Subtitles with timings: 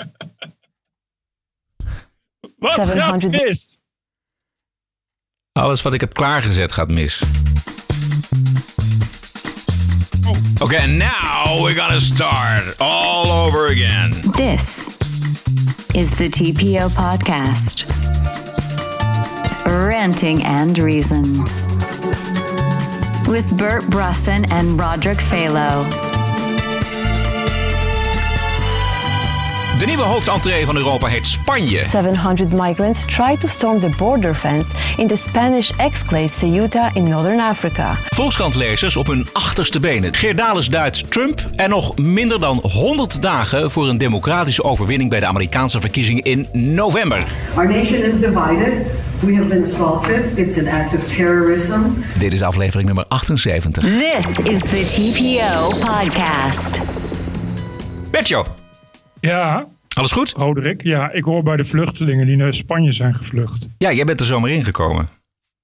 [2.58, 3.78] Wat gaat 700 mis?
[5.52, 7.22] Alles wat ik heb klaargezet gaat mis.
[10.60, 14.10] Oké, and now we're gonna start all over again.
[14.32, 14.88] This
[15.94, 17.86] is the TPO podcast.
[19.64, 21.36] Ranting and Reason.
[23.26, 26.09] With Bert Brusson and Roderick Phalo.
[29.80, 31.84] De nieuwe hoofdentree van Europa heet Spanje.
[31.84, 37.40] 700 migrants tried to storm the border fence in the Spanish exclave Ceuta in northern
[37.40, 37.94] Africa.
[38.06, 40.14] Volkskantlezers op hun achterste benen.
[40.14, 45.26] Geerdales duidt Trump en nog minder dan 100 dagen voor een democratische overwinning bij de
[45.26, 47.24] Amerikaanse verkiezingen in november.
[47.54, 48.72] Our nation is divided.
[49.20, 50.38] We have been assaulted.
[50.38, 51.80] It's an act of terrorism.
[52.18, 53.82] Dit is aflevering nummer 78.
[53.82, 56.80] This is the TPO podcast.
[58.10, 58.44] Betjo,
[59.20, 60.32] Ja, alles goed?
[60.36, 60.82] Roderick.
[60.82, 63.68] Ja, ik hoor bij de vluchtelingen die naar Spanje zijn gevlucht.
[63.78, 65.08] Ja, jij bent er zomaar ingekomen.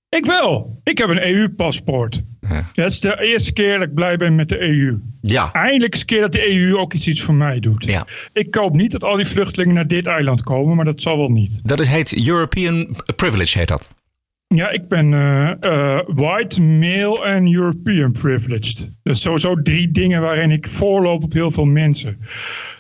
[0.09, 0.81] Ik wel.
[0.85, 2.23] Ik heb een EU-paspoort.
[2.49, 2.71] Ja.
[2.73, 4.99] Dat is de eerste keer dat ik blij ben met de EU.
[5.21, 7.85] Ja, Eindelijk eens een keer dat de EU ook iets, iets voor mij doet.
[7.85, 8.07] Ja.
[8.33, 11.29] Ik hoop niet dat al die vluchtelingen naar dit eiland komen, maar dat zal wel
[11.29, 11.61] niet.
[11.65, 13.89] dat heet European Privilege, heet dat.
[14.55, 18.91] Ja, ik ben eh, eh, white, male en European privileged.
[19.03, 22.19] Is sowieso drie dingen waarin ik voorloop op heel veel mensen.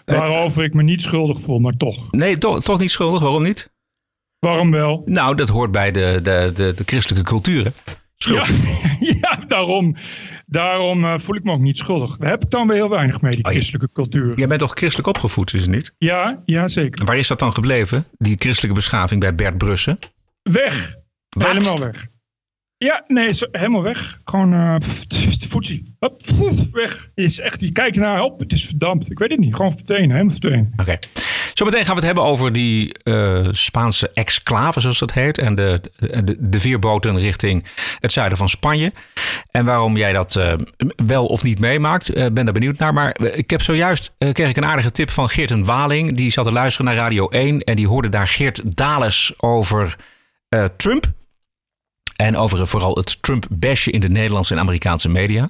[0.05, 2.11] Waarover ik me niet schuldig voel, maar toch.
[2.12, 3.70] Nee, toch, toch niet schuldig, waarom niet?
[4.39, 5.03] Waarom wel?
[5.05, 7.64] Nou, dat hoort bij de, de, de, de christelijke cultuur.
[7.64, 7.70] hè?
[8.17, 8.47] Schuld.
[8.47, 9.95] Ja, ja daarom,
[10.45, 12.17] daarom eh, voel ik me ook niet schuldig.
[12.17, 14.39] Daar heb ik dan weer heel weinig mee, die Oh, christelijke cultuur.
[14.39, 15.92] Jij bent toch christelijk opgevoed, is het niet?
[15.98, 17.01] Ja, ja, zeker.
[17.01, 19.98] En waar is dat dan gebleven, die christelijke beschaving bij Bert Brussen?
[20.42, 20.95] Weg.
[21.37, 21.47] Wat?
[21.47, 22.09] Helemaal weg.
[22.79, 24.20] Ja, nee, helemaal weg.
[24.25, 27.09] Gewoon pff, weg.
[27.15, 29.11] Is echt, je kijkt naar, op, het is verdampt.
[29.11, 29.55] Ik weet het niet.
[29.55, 30.73] Gewoon verdwenen, helemaal verdwenen.
[30.77, 30.98] Oké.
[31.55, 35.39] Zometeen gaan we het hebben over die eh, Spaanse exclave, zoals dat heet.
[35.39, 37.64] En de, de, de veerboten richting
[38.01, 38.92] het zuiden van Spanje.
[39.51, 40.53] En waarom jij dat eh,
[41.07, 42.08] wel of niet meemaakt.
[42.08, 42.92] Eh, ben daar benieuwd naar.
[42.92, 46.17] Maar ik heb zojuist kreeg ik een aardige tip van Geert en Waling.
[46.17, 47.61] Die zat te luisteren naar Radio 1.
[47.61, 49.97] En die hoorde daar Geert Dales over
[50.77, 51.13] Trump.
[52.17, 55.49] En over vooral het Trump-basje in de Nederlandse en Amerikaanse media.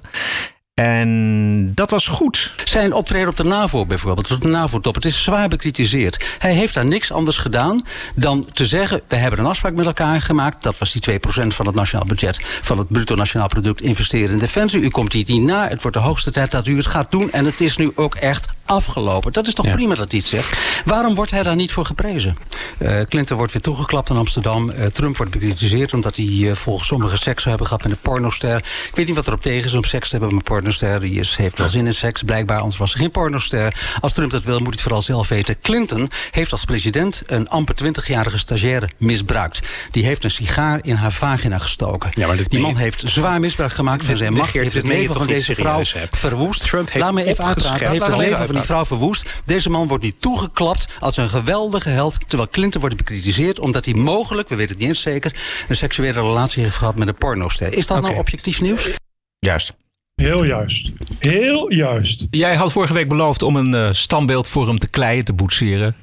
[0.73, 2.53] En dat was goed.
[2.63, 6.25] Zijn optreden op de NAVO bijvoorbeeld, op de NAVO-top, het is zwaar bekritiseerd.
[6.39, 7.81] Hij heeft daar niks anders gedaan
[8.15, 10.63] dan te zeggen: we hebben een afspraak met elkaar gemaakt.
[10.63, 14.37] Dat was die 2% van het nationaal budget, van het bruto nationaal product investeren in
[14.37, 14.81] defensie.
[14.81, 15.67] U komt hier niet na.
[15.67, 17.31] Het wordt de hoogste tijd dat u het gaat doen.
[17.31, 19.33] En het is nu ook echt afgelopen.
[19.33, 20.59] Dat is toch prima dat hij het zegt.
[20.85, 22.35] Waarom wordt hij daar niet voor geprezen?
[22.77, 24.69] Eh, Clinton wordt weer toegeklapt in Amsterdam.
[24.69, 27.97] Eh, Trump wordt bekritiseerd omdat hij eh, volgens sommigen seks zou hebben gehad met een
[28.01, 28.55] pornoster.
[28.57, 30.99] Ik weet niet wat er op tegen is om seks te hebben met een pornoster.
[30.99, 32.57] Die is, heeft wel zin in seks, blijkbaar.
[32.59, 33.73] Anders was er geen pornoster.
[33.99, 35.61] Als Trump dat wil, moet hij het vooral zelf weten.
[35.61, 39.59] Clinton heeft als president een amper 20-jarige stagiaire misbruikt.
[39.91, 42.09] Die heeft een sigaar in haar vagina gestoken.
[42.13, 44.53] Ja, maar dit die man je- heeft zwaar misbruik gemaakt van zijn macht.
[44.53, 46.61] Heeft het leven van deze vrouw verwoest.
[46.61, 47.97] Trump heeft Laat me even uitpraten.
[47.97, 49.41] Laat me even die vrouw verwoest.
[49.45, 52.17] Deze man wordt nu toegeklapt als een geweldige held.
[52.27, 55.35] Terwijl Clinton wordt bekritiseerd omdat hij mogelijk, we weten het niet eens zeker,
[55.67, 57.73] een seksuele relatie heeft gehad met een pornoster.
[57.73, 58.95] Is dat nou objectief nieuws?
[59.39, 59.75] Juist.
[60.15, 60.91] Heel juist.
[61.19, 62.27] Heel juist.
[62.29, 65.95] Jij had vorige week beloofd om een eh, standbeeld voor hem te kleien, te boetseren.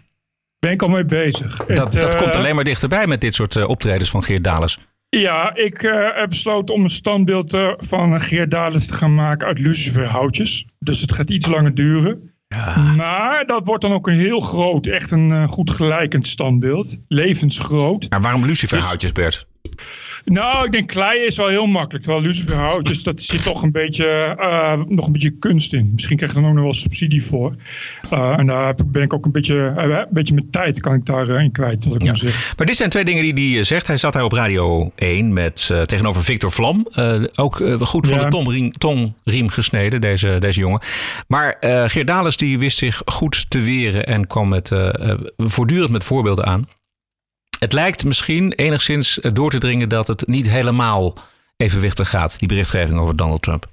[0.59, 1.56] Ben ik al mee bezig.
[1.56, 4.44] Dat, Het, dat eh, komt alleen maar dichterbij met dit soort eh, optredens van Geert
[4.44, 4.78] Dales.
[5.21, 9.47] Ja, ik eh, heb besloten om een standbeeld eh, van Geert Dales te gaan maken
[9.48, 10.66] uit luciferhoutjes.
[10.78, 12.34] Dus het gaat iets langer duren.
[12.97, 16.98] Maar dat wordt dan ook een heel groot, echt een eh, goed gelijkend standbeeld.
[17.09, 18.10] Levensgroot.
[18.10, 19.47] Maar waarom luciferhoutjes, Bert?
[20.25, 22.05] Nou, ik denk klei is wel heel makkelijk.
[22.05, 24.07] Terwijl luciferhoutjes, dat zit toch een beetje,
[24.39, 25.91] eh, nog een beetje kunst in.
[25.93, 27.55] Misschien krijg je er ook nog wel subsidie voor.
[28.11, 31.05] Eh, en daar ben ik ook een beetje, eh, een beetje met tijd kan ik
[31.05, 32.15] daarin kwijt, wat ik Ja.
[32.15, 32.55] zeggen.
[32.57, 33.87] Maar dit zijn twee dingen die hij zegt.
[33.87, 36.87] Hij zat daar op Radio 1 met, tegenover Victor Vlam.
[37.35, 38.25] Ook goed van Ja.
[38.25, 40.81] de tongriem, tongriem gesneden, deze, deze jongen.
[41.29, 44.71] Maar Geert Dales die wist zich goed te weren en kwam met,
[45.37, 46.67] voortdurend met voorbeelden aan.
[47.65, 51.19] Het lijkt misschien enigszins eh, door te dringen dat het niet helemaal
[51.57, 53.72] evenwichtig gaat, die berichtgeving over Donald Trump.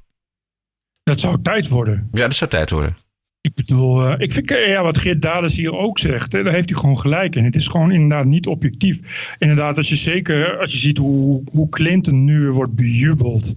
[1.04, 2.10] Dat zou tijd worden.
[2.12, 2.98] Ja, dat zou tijd worden.
[3.42, 6.54] Ik bedoel, eh, ik vind eh, ja, wat Geert Dales hier ook zegt, hè, daar
[6.54, 7.44] heeft hij gewoon gelijk in.
[7.44, 9.36] Het is gewoon inderdaad niet objectief.
[9.40, 13.54] Inderdaad, als je zeker, als je ziet hoe, hoe Clinton nu wordt bejubeld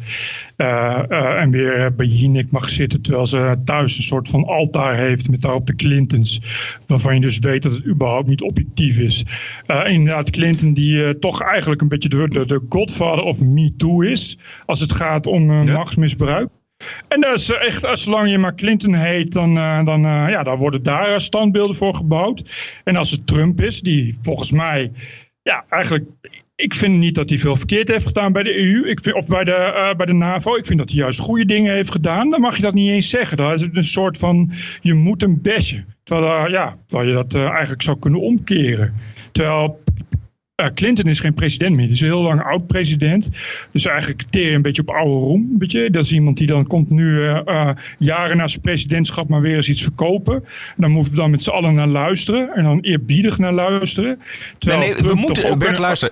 [0.57, 5.31] eh, en weer bij Jinek mag zitten, terwijl ze thuis een soort van altaar heeft
[5.31, 6.41] met daarop de Clintons,
[6.87, 9.25] waarvan je dus weet dat het überhaupt niet objectief is.
[9.85, 14.39] Inderdaad, Clinton die toch eigenlijk een beetje de, de, de godfather of Me Too is,
[14.67, 16.49] als het gaat om eh, machtsmisbruik.
[17.09, 19.55] En dat is echt, als zolang je maar Clinton heet, dan,
[19.85, 22.43] dan, ja, dan worden daar standbeelden voor gebouwd.
[22.85, 24.91] En als het Trump is, die volgens mij
[25.43, 26.11] ja, eigenlijk
[26.57, 29.27] ik vind niet dat hij veel verkeerd heeft gedaan bij de EU ik vind, of
[29.27, 30.57] bij de, bij de NAVO.
[30.57, 32.31] Ik vind dat hij juist goede dingen heeft gedaan.
[32.31, 33.37] Dan mag je dat niet eens zeggen.
[33.37, 34.51] Dan is een soort van,
[34.81, 35.85] je moet een besje.
[36.03, 38.95] Terwijl, ja, terwijl je dat eigenlijk zou kunnen omkeren.
[39.33, 39.83] Terwijl
[40.63, 41.85] uh, Clinton is geen president meer.
[41.85, 43.31] Hij is een heel lang oud-president.
[43.73, 45.55] Dus eigenlijk teer je een beetje op oude roem.
[45.59, 45.91] Weet je?
[45.91, 49.57] Dat is iemand die dan komt nu uh, uh, jaren na zijn presidentschap maar weer
[49.57, 50.35] eens iets verkopen.
[50.35, 52.49] En dan moeten we dan met z'n allen naar luisteren.
[52.55, 54.19] En dan eerbiedig naar luisteren.
[54.59, 56.11] Terwijl nee, nee we moeten, Bert, luister.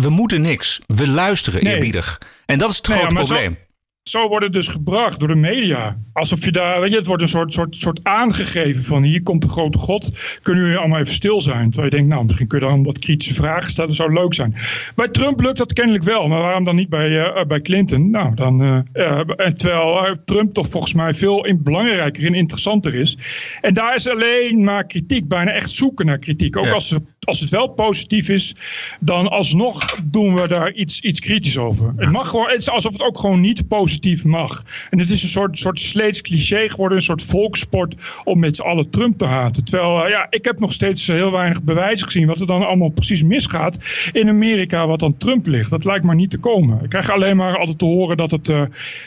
[0.00, 0.80] We moeten niks.
[0.86, 1.74] We luisteren nee.
[1.74, 2.20] eerbiedig.
[2.46, 3.52] En dat is het grote probleem.
[3.52, 3.71] Zo,
[4.02, 5.96] zo wordt het dus gebracht door de media.
[6.12, 9.42] Alsof je daar, weet je, het wordt een soort, soort, soort aangegeven van hier komt
[9.42, 10.38] de grote God.
[10.42, 11.70] Kunnen jullie allemaal even stil zijn?
[11.70, 13.90] Terwijl je denkt, nou, misschien kun je dan wat kritische vragen stellen.
[13.90, 14.54] Dat zou leuk zijn.
[14.94, 18.10] Bij Trump lukt dat kennelijk wel, maar waarom dan niet bij, uh, bij Clinton?
[18.10, 23.16] Nou, dan, uh, uh, terwijl Trump toch volgens mij veel in, belangrijker en interessanter is.
[23.60, 26.56] En daar is alleen maar kritiek, bijna echt zoeken naar kritiek.
[26.56, 26.72] Ook ja.
[26.72, 28.54] als, er, als het wel positief is,
[29.00, 31.92] dan alsnog doen we daar iets, iets kritisch over.
[31.96, 34.62] Het mag gewoon, het is alsof het ook gewoon niet positief mag.
[34.90, 38.62] En het is een soort, soort sleets cliché geworden, een soort volkssport om met z'n
[38.62, 39.64] allen Trump te haten.
[39.64, 42.92] Terwijl, uh, ja, ik heb nog steeds heel weinig bewijzen gezien wat er dan allemaal
[42.92, 45.70] precies misgaat in Amerika wat dan Trump ligt.
[45.70, 46.82] Dat lijkt maar niet te komen.
[46.82, 48.62] Ik krijg alleen maar altijd te horen dat het, uh,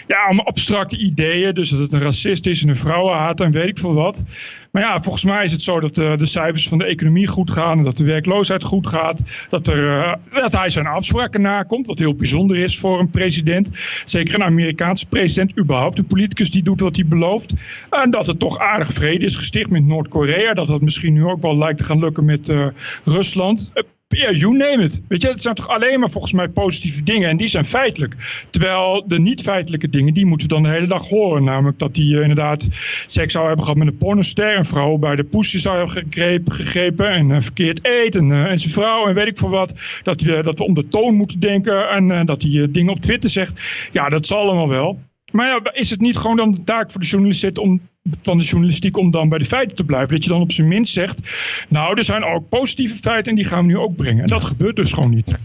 [0.08, 3.68] ja, allemaal abstracte ideeën, dus dat het een racist is en een vrouwenhaat en weet
[3.68, 4.24] ik veel wat.
[4.72, 7.52] Maar ja, volgens mij is het zo dat uh, de cijfers van de economie goed
[7.52, 9.48] gaan en dat de werkloosheid goed gaat.
[9.50, 13.70] Dat, er, dat hij zijn afspraken nakomt, wat heel bijzonder is voor een president.
[14.06, 17.54] Zeker Amerika Amerikaanse president, überhaupt de politicus die doet wat hij belooft.
[17.90, 20.54] En dat het toch aardig vrede is gesticht met Noord-Korea.
[20.54, 22.68] Dat dat misschien nu ook wel lijkt te gaan lukken met uh,
[23.04, 23.74] Rusland.
[24.08, 25.02] Ja, you name it.
[25.08, 27.30] Weet je, het zijn toch alleen maar volgens mij positieve dingen.
[27.30, 28.46] En die zijn feitelijk.
[28.50, 31.44] Terwijl de niet-feitelijke dingen, die moeten we dan de hele dag horen.
[31.44, 32.68] Namelijk dat hij uh, inderdaad
[33.08, 34.58] seks zou hebben gehad met een pornoster.
[34.58, 36.54] Een vrouw bij de poesje zou hebben gegrepen.
[36.54, 38.16] gegrepen en uh, verkeerd eet.
[38.16, 40.00] En, uh, en zijn vrouw en weet ik veel wat.
[40.04, 41.90] Dat, hij, dat we om de toon moeten denken.
[41.90, 43.90] En dat hij dingen op Twitter zegt.
[43.92, 45.00] Ja, dat zal allemaal wel.
[45.32, 47.82] Maar ja, is het niet gewoon dan de taak voor de journalist om,
[48.22, 50.10] van de journalistiek om dan bij de feiten te blijven?
[50.10, 51.22] Dat je dan op zijn minst zegt,
[51.70, 54.24] nou, er zijn ook positieve feiten en die gaan we nu ook brengen.
[54.24, 55.36] En dat gebeurt dus gewoon niet.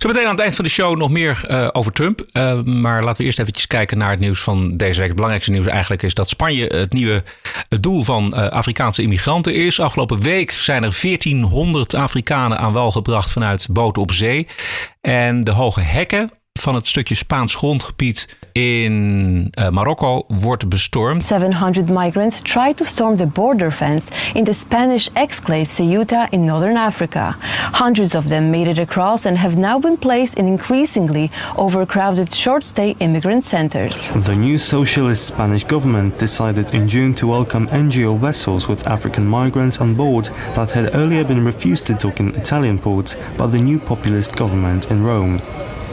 [0.00, 2.26] Zo meteen aan het eind van de show nog meer uh, over Trump.
[2.32, 5.06] Uh, maar laten we eerst eventjes kijken naar het nieuws van deze week.
[5.06, 7.22] Het belangrijkste nieuws eigenlijk is dat Spanje het nieuwe
[7.80, 9.80] doel van uh, Afrikaanse immigranten is.
[9.80, 14.46] Afgelopen week zijn er 1400 Afrikanen aan wal gebracht vanuit boten op zee.
[15.00, 16.30] En de hoge hekken
[16.60, 18.92] van het stukje Spaans grondgebied in
[19.58, 21.24] uh, Marokko wordt bestormd.
[21.24, 26.76] 700 migrants tried to storm the border fence in the Spanish exclave Ceuta in northern
[26.76, 27.36] Africa.
[27.72, 32.94] Hundreds of them made it across and have now been placed in increasingly overcrowded short-stay
[32.98, 34.12] immigrant centers.
[34.24, 39.80] The new socialist Spanish government decided in June to welcome NGO vessels with African migrants
[39.80, 43.78] on board that had earlier been refused to dock in Italian ports by the new
[43.78, 45.40] populist government in Rome.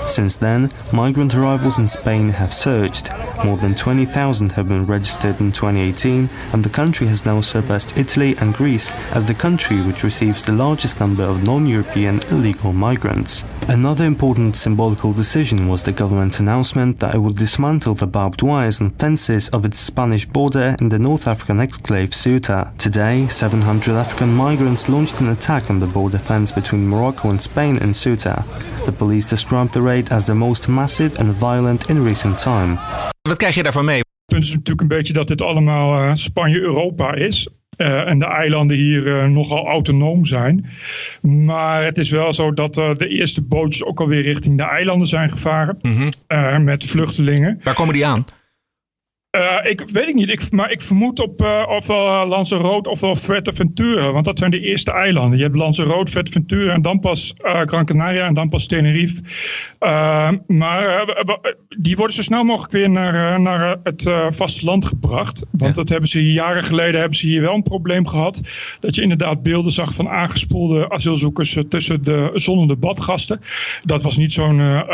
[0.08, 3.10] Since then, migrant arrivals in Spain have surged.
[3.44, 8.36] More than 20,000 have been registered in 2018, and the country has now surpassed Italy
[8.38, 13.44] and Greece as the country which receives the largest number of non European illegal migrants.
[13.68, 18.80] Another important symbolical decision was the government's announcement that it would dismantle the barbed wires
[18.80, 22.72] and fences of its Spanish border in the North African exclave Ceuta.
[22.78, 27.78] Today, 700 African migrants launched an attack on the border fence between Morocco and Spain
[27.78, 28.46] in Ceuta.
[28.86, 32.78] The police described the raid as the most massive and violent in recent time.
[33.22, 33.98] Wat krijg je daarvan mee?
[33.98, 37.48] Het punt is natuurlijk een beetje dat dit allemaal uh, Spanje-Europa is.
[37.78, 40.66] Uh, en de eilanden hier uh, nogal autonoom zijn.
[41.22, 45.08] Maar het is wel zo dat uh, de eerste bootjes ook alweer richting de eilanden
[45.08, 45.78] zijn gevaren.
[45.82, 46.64] Mm -hmm.
[46.64, 47.60] met vluchtelingen.
[47.64, 48.26] Waar komen die aan?
[49.38, 54.12] Uh, ik weet ik niet, ik, maar ik vermoed op uh, ofwel Lanzarote ofwel Fuerteventura,
[54.12, 55.38] want dat zijn de eerste eilanden.
[55.38, 59.22] Je hebt Lanzarote, Fuerteventura en dan pas uh, Gran Canaria en dan pas Tenerife.
[60.48, 61.16] maar
[61.80, 65.46] die worden zo snel mogelijk weer naar, naar het vasteland gebracht.
[65.52, 65.82] Want ja.
[65.82, 68.42] dat hebben ze jaren geleden hebben ze hier wel een probleem gehad.
[68.80, 73.40] Dat je inderdaad beelden zag van aangespoelde asielzoekers tussen de zonnende badgasten.
[73.82, 74.86] Dat was niet zo'n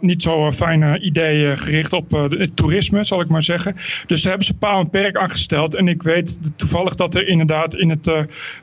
[0.00, 3.76] niet zo fijn idee gericht op het toerisme, zal ik maar zeggen.
[4.06, 5.74] Dus daar hebben ze paal en perk aangesteld.
[5.74, 8.14] En ik weet toevallig dat er inderdaad in het, uh,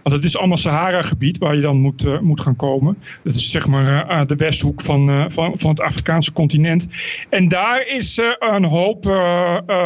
[0.04, 2.98] want het is allemaal Sahara-gebied waar je dan moet, uh, moet gaan komen.
[3.24, 6.88] Dat is zeg maar uh, de westhoek van, van, van het Afrikaanse continent.
[7.30, 9.06] En daar is een hoop,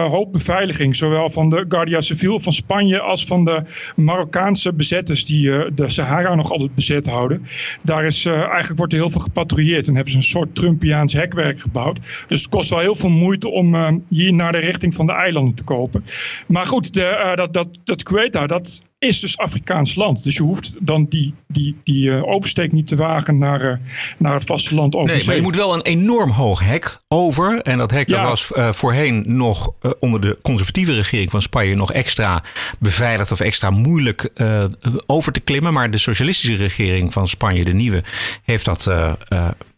[0.08, 3.62] hoop beveiliging, zowel van de Guardia Civil van Spanje als van de
[3.96, 7.46] Marokkaanse bezetters die de Sahara nog altijd bezet houden.
[7.84, 11.62] Daar is eigenlijk wordt er heel veel gepatrouilleerd en hebben ze een soort Trumpiaans hekwerk
[11.62, 12.26] gebouwd.
[12.28, 15.56] Dus het kost wel heel veel moeite om hier naar de richting van de eilanden
[15.56, 16.04] te kopen.
[16.48, 20.24] Maar goed, de, dat, dat, dat Quetta, dat is dus Afrikaans land.
[20.24, 23.78] Dus je hoeft dan die, die, die uh, oversteek niet te wagen naar, uh,
[24.18, 27.62] naar het vasteland over Nee, maar je moet wel een enorm hoog hek over.
[27.62, 28.24] En dat hek ja.
[28.24, 32.44] was uh, voorheen nog onder de conservatieve regering van Spanje nog extra
[32.80, 34.30] beveiligd of extra moeilijk
[35.06, 35.74] over te klimmen.
[35.74, 38.04] Maar de socialistische regering van Spanje, de nieuwe,
[38.44, 38.90] heeft dat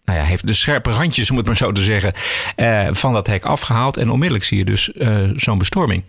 [0.07, 2.13] nou ja, heeft de scherpe randjes, om het maar zo te zeggen,
[2.57, 3.97] uh, van dat hek afgehaald.
[3.97, 6.03] En onmiddellijk zie je dus uh, zo'n bestorming.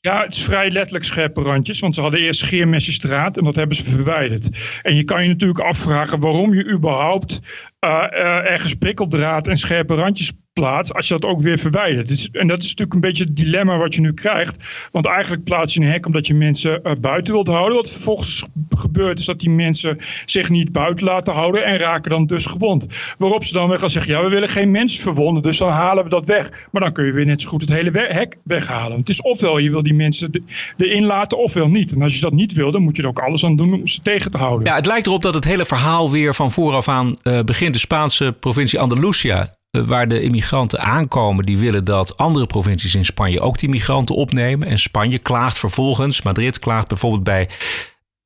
[0.00, 1.80] Ja, het is vrij letterlijk scherpe randjes.
[1.80, 4.80] Want ze hadden eerst scheermesjesstraat en dat hebben ze verwijderd.
[4.82, 7.40] En je kan je natuurlijk afvragen waarom je überhaupt
[7.86, 12.08] ergens prikkeldraad en scherpe randjes plaats als je dat ook weer verwijdert.
[12.08, 14.88] Dus, en dat is natuurlijk een beetje het dilemma wat je nu krijgt.
[14.92, 17.76] Want eigenlijk plaats je een hek omdat je mensen uh, buiten wilt houden.
[17.76, 22.26] Wat vervolgens gebeurt is dat die mensen zich niet buiten laten houden en raken dan
[22.26, 23.14] dus gewond.
[23.18, 26.04] Waarop ze dan weer gaan zeggen, ja we willen geen mensen verwonden, dus dan halen
[26.04, 26.68] we dat weg.
[26.70, 28.98] Maar dan kun je weer net zo goed het hele hek weghalen.
[28.98, 30.44] Het is ofwel je wil die mensen
[30.76, 31.92] erin laten ofwel niet.
[31.92, 33.86] En als je dat niet wil, dan moet je er ook alles aan doen om
[33.86, 34.66] ze tegen te houden.
[34.66, 37.71] Ja, het lijkt erop dat het hele verhaal weer van vooraf aan begint.
[37.72, 43.04] De Spaanse provincie Andalusia eh, waar de immigranten aankomen, die willen dat andere provincies in
[43.04, 44.68] Spanje ook die migranten opnemen.
[44.68, 47.48] En Spanje klaagt vervolgens, Madrid klaagt bijvoorbeeld bij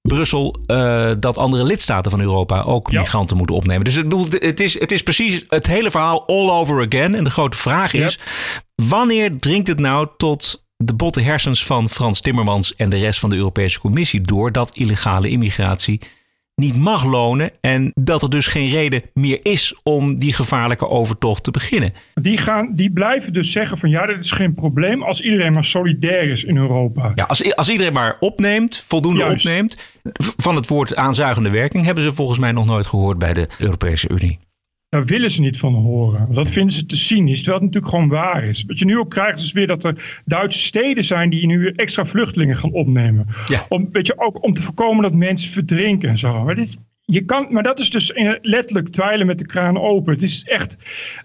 [0.07, 3.01] Brussel uh, dat andere lidstaten van Europa ook ja.
[3.01, 3.85] migranten moeten opnemen.
[3.85, 7.15] Dus het, het, is, het is precies het hele verhaal all over again.
[7.15, 8.19] En de grote vraag is:
[8.75, 13.31] wanneer dringt het nou tot de botte hersens van Frans Timmermans en de rest van
[13.31, 16.01] de Europese Commissie door dat illegale immigratie
[16.57, 21.43] niet mag lonen en dat er dus geen reden meer is om die gevaarlijke overtocht
[21.43, 21.93] te beginnen.
[22.15, 25.65] Die, gaan, die blijven dus zeggen van ja, dat is geen probleem als iedereen maar
[25.65, 27.13] solidair is in Europa.
[27.15, 29.47] Ja, als, als iedereen maar opneemt, voldoende Juist.
[29.47, 29.77] opneemt,
[30.37, 34.09] van het woord aanzuigende werking hebben ze volgens mij nog nooit gehoord bij de Europese
[34.09, 34.39] Unie.
[34.89, 36.35] Daar willen ze niet van horen.
[36.35, 38.65] Dat vinden ze te cynisch, terwijl het natuurlijk gewoon waar is.
[38.67, 42.05] Wat je nu ook krijgt is weer dat er Duitse steden zijn die nu extra
[42.05, 43.27] vluchtelingen gaan opnemen.
[43.47, 43.67] Ja.
[43.69, 46.45] Om, weet je, ook om te voorkomen dat mensen verdrinken en zo.
[46.45, 50.13] Maar, dit, je kan, maar dat is dus letterlijk dweilen met de kraan open.
[50.13, 50.77] Het is echt.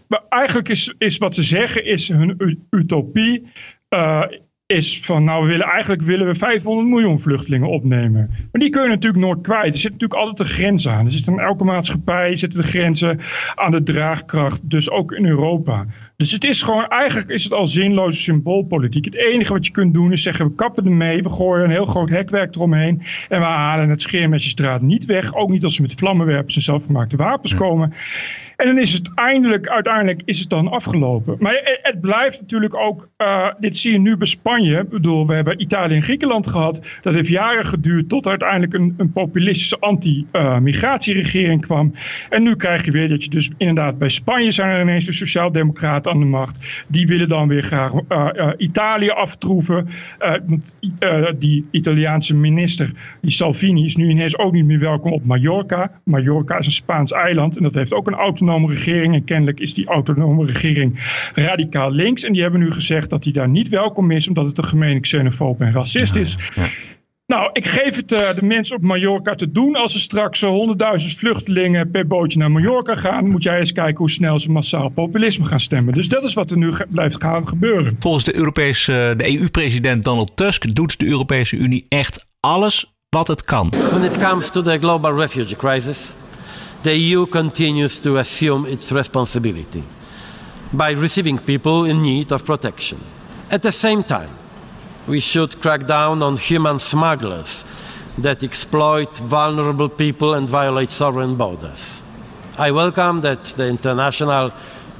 [0.07, 3.43] Maar eigenlijk is, is wat ze zeggen, is hun utopie.
[3.89, 4.23] Uh,
[4.71, 8.29] is van, nou, we willen, eigenlijk willen we 500 miljoen vluchtelingen opnemen.
[8.29, 9.73] Maar die kun je natuurlijk nooit kwijt.
[9.73, 11.05] Er zit natuurlijk altijd een grens aan.
[11.05, 13.19] Er zit aan elke maatschappij zitten de grenzen
[13.55, 14.69] aan de draagkracht.
[14.69, 15.85] Dus ook in Europa.
[16.17, 19.05] Dus het is gewoon, eigenlijk is het al zinloze symboolpolitiek.
[19.05, 21.21] Het enige wat je kunt doen is zeggen, we kappen ermee.
[21.21, 23.01] We gooien een heel groot hekwerk eromheen.
[23.29, 25.35] En we halen het scheermesjesdraad niet weg.
[25.35, 27.93] Ook niet als ze met vlammenwerpers en zelfgemaakte wapens komen.
[28.55, 31.35] En dan is het eindelijk, uiteindelijk is het dan afgelopen.
[31.39, 34.60] Maar het, het blijft natuurlijk ook, uh, dit zie je nu bij Spanje.
[34.61, 36.99] Ik bedoel, we hebben Italië en Griekenland gehad.
[37.01, 41.93] Dat heeft jaren geduurd tot uiteindelijk een, een populistische anti-migratieregering kwam.
[42.29, 45.13] En nu krijg je weer dat je dus inderdaad bij Spanje zijn er ineens de
[45.13, 46.83] sociaaldemocraten aan de macht.
[46.87, 47.99] Die willen dan weer graag uh,
[48.33, 49.87] uh, Italië aftroeven.
[50.47, 50.77] Want,
[51.39, 52.91] die Italiaanse minister,
[53.21, 55.91] die Salvini, is nu ineens ook niet meer welkom op Mallorca.
[56.03, 59.13] Mallorca is een Spaans eiland en dat heeft ook een autonome regering.
[59.13, 60.99] En kennelijk is die autonome regering
[61.33, 62.23] radicaal links.
[62.23, 64.99] En die hebben nu gezegd dat hij daar niet welkom is, omdat het een gemene
[64.99, 66.37] xenofoob en racist is.
[66.55, 66.65] Ja.
[67.31, 69.75] Nou, ik geef het uh, de mensen op Mallorca te doen.
[69.75, 73.97] Als er straks honderdduizend uh, vluchtelingen per bootje naar Mallorca gaan, moet jij eens kijken
[73.97, 75.93] hoe snel ze massaal populisme gaan stemmen.
[75.93, 77.95] Dus dat is wat er nu blijft gaan gebeuren.
[77.99, 83.43] Volgens de, Europese, de EU-president Donald Tusk doet de Europese Unie echt alles wat het
[83.43, 83.69] kan.
[83.69, 86.13] When it comes to the global refugee crisis,
[86.81, 89.83] the EU continues to assume its responsibility
[90.69, 92.97] by receiving people in need of protection.
[93.47, 94.39] At the same time,
[95.07, 97.63] we should crack down on human smugglers
[98.17, 102.03] that exploit vulnerable people and violate sovereign borders.
[102.57, 104.51] I welcome that the International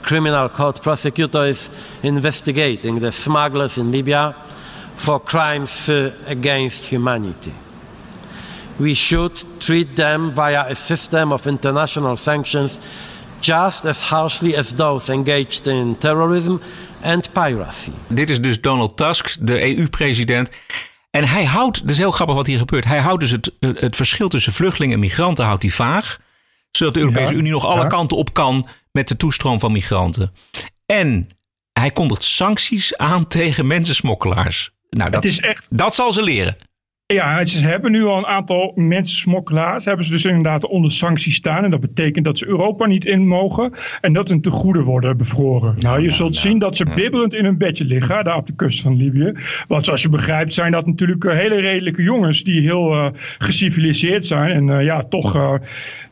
[0.01, 1.69] Criminal Court prosecutor is
[2.01, 4.35] investigating the smugglers in Libya
[4.97, 7.53] for crimes uh, against humanity.
[8.79, 12.79] We should treat them via a system of international sanctions
[13.41, 16.61] just as harshly as those engaged in terrorism
[17.03, 17.89] and piracy.
[18.07, 20.49] Dit is dus Donald Tusk, de EU-president.
[21.11, 22.85] En hij houdt, dat is heel grappig wat hier gebeurt.
[22.85, 26.19] Hij houdt dus het, het verschil tussen vluchtelingen en migranten houdt hij vaag.
[26.71, 27.87] Zodat de Europese Ja, Unie nog alle ja.
[27.87, 30.33] kanten op kan met de toestroom van migranten.
[30.85, 31.29] En
[31.73, 34.71] hij kondigt sancties aan tegen mensensmokkelaars.
[34.89, 36.57] Nou, dat, Het is echt- dat zal ze leren.
[37.13, 39.85] Ja, ze hebben nu al een aantal mensensmokkelaars.
[39.85, 41.63] Hebben ze dus inderdaad onder sancties staan.
[41.63, 43.71] En dat betekent dat ze Europa niet in mogen.
[44.01, 45.75] En dat hun tegoeden worden bevroren.
[45.79, 48.23] Nou, je zult zien dat ze bibberend in hun bedje liggen.
[48.23, 49.33] Daar op de kust van Libië.
[49.67, 52.43] Want zoals je begrijpt zijn dat natuurlijk eh, hele redelijke jongens.
[52.43, 54.51] Die heel eh, geciviliseerd zijn.
[54.51, 55.35] En eh, ja, toch...
[55.35, 55.53] eh,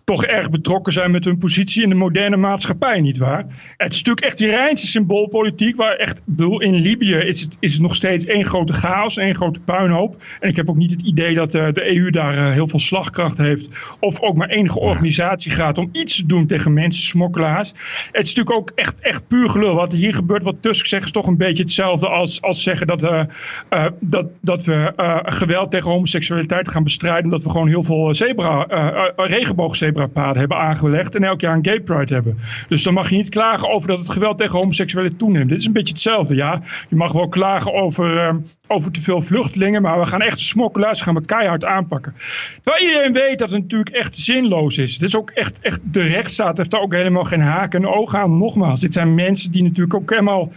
[0.10, 3.46] toch erg betrokken zijn met hun positie in de moderne maatschappij, nietwaar?
[3.78, 7.58] Het is natuurlijk echt die Rijnse symboolpolitiek, waar echt, ik bedoel, in Libië is het,
[7.60, 10.24] is het nog steeds één grote chaos, één grote puinhoop.
[10.40, 12.80] En ik heb ook niet het idee dat eh, de EU daar eh, heel veel
[12.80, 17.70] slagkracht heeft, of ook maar enige organisatie gaat om iets te doen tegen mensen, smokkelaars.
[18.12, 19.76] Het is natuurlijk ook echt, echt puur gelul.
[19.76, 23.04] Wat hier gebeurt, wat Tusk zegt, is toch een beetje hetzelfde als, als zeggen dat,
[23.04, 24.94] eh, dat, dat we
[25.26, 31.16] geweld tegen homoseksualiteit gaan bestrijden, omdat we gewoon heel veel zebra, eh, regenboogzebrapaden hebben aangelegd
[31.16, 32.38] en elk jaar een gay pride hebben.
[32.68, 35.50] Dus dan mag je niet klagen over dat het geweld tegen homoseksuelen toeneemt.
[35.50, 36.62] Dit is een beetje hetzelfde, ja.
[36.90, 38.36] Je mag wel klagen over, eh,
[38.68, 42.14] over te veel vluchtelingen, maar we gaan echt smokkelaars gaan we keihard aanpakken.
[42.62, 44.94] Terwijl iedereen weet dat het natuurlijk echt zinloos is.
[44.94, 48.20] Het is ook echt, echt de rechtsstaat heeft daar ook helemaal geen haken en ogen
[48.20, 48.38] aan.
[48.38, 50.50] Nogmaals, dit zijn mensen die natuurlijk ook helemaal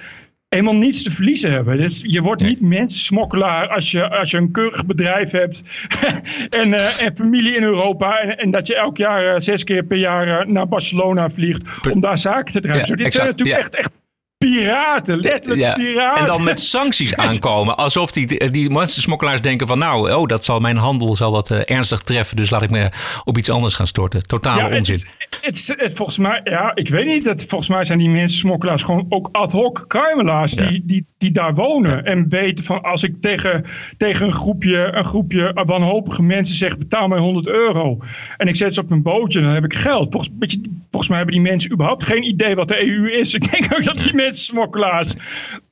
[0.52, 1.76] helemaal niets te verliezen hebben.
[1.76, 5.62] Dus je wordt niet mensensmokkelaar als je, als je een keurig bedrijf hebt
[6.60, 8.20] en, eh, en familie in Europa.
[8.20, 11.90] En, en dat je elk jaar eh, zes keer per jaar eh, naar Barcelona vliegt
[11.92, 12.88] om daar zaken te drijven.
[12.88, 13.64] Ja, Dit exact, zijn natuurlijk ja.
[13.64, 13.98] echt, echt
[14.46, 16.20] piraten, letterlijk Ja, piraten.
[16.20, 17.76] En dan met sancties aankomen.
[17.76, 21.60] Alsof die, die mensensmokkelaars denken van nou, oh, dat zal mijn handel zal dat, eh,
[21.64, 22.36] ernstig treffen.
[22.36, 22.88] Dus laat ik me
[23.24, 24.22] op iets anders gaan storten.
[24.22, 24.94] Totale Ja, het onzin.
[24.94, 25.06] is,
[25.40, 27.26] het is, het, volgens mij, ja, ik weet niet.
[27.26, 31.54] Het, volgens mij zijn die mensensmokkelaars gewoon ook ad hoc kruimelaars die, die, die daar
[31.54, 32.04] wonen.
[32.04, 33.64] En weten van als ik tegen,
[33.96, 37.98] tegen een, groepje, een groepje wanhopige mensen zeg betaal mij 100 euro.
[38.36, 40.12] En ik zet ze op mijn bootje, dan heb ik geld.
[40.12, 43.34] Volgens, weet je, volgens mij hebben die mensen überhaupt geen idee wat de EU is.
[43.42, 44.14] Ik denk ook dat die
[44.52, 45.14] mensensmokkelaars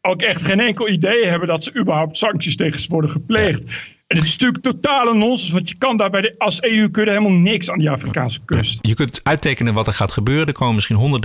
[0.02, 3.64] ook echt geen enkel idee hebben dat ze überhaupt sancties tegen ze worden gepleegd.
[4.06, 7.04] En het is natuurlijk totale nonsens, want je kan daar bij de, als EU kun
[7.04, 8.78] je helemaal niks aan die Afrikaanse kust.
[8.80, 10.46] Je kunt uittekenen wat er gaat gebeuren.
[10.46, 11.20] Er komen misschien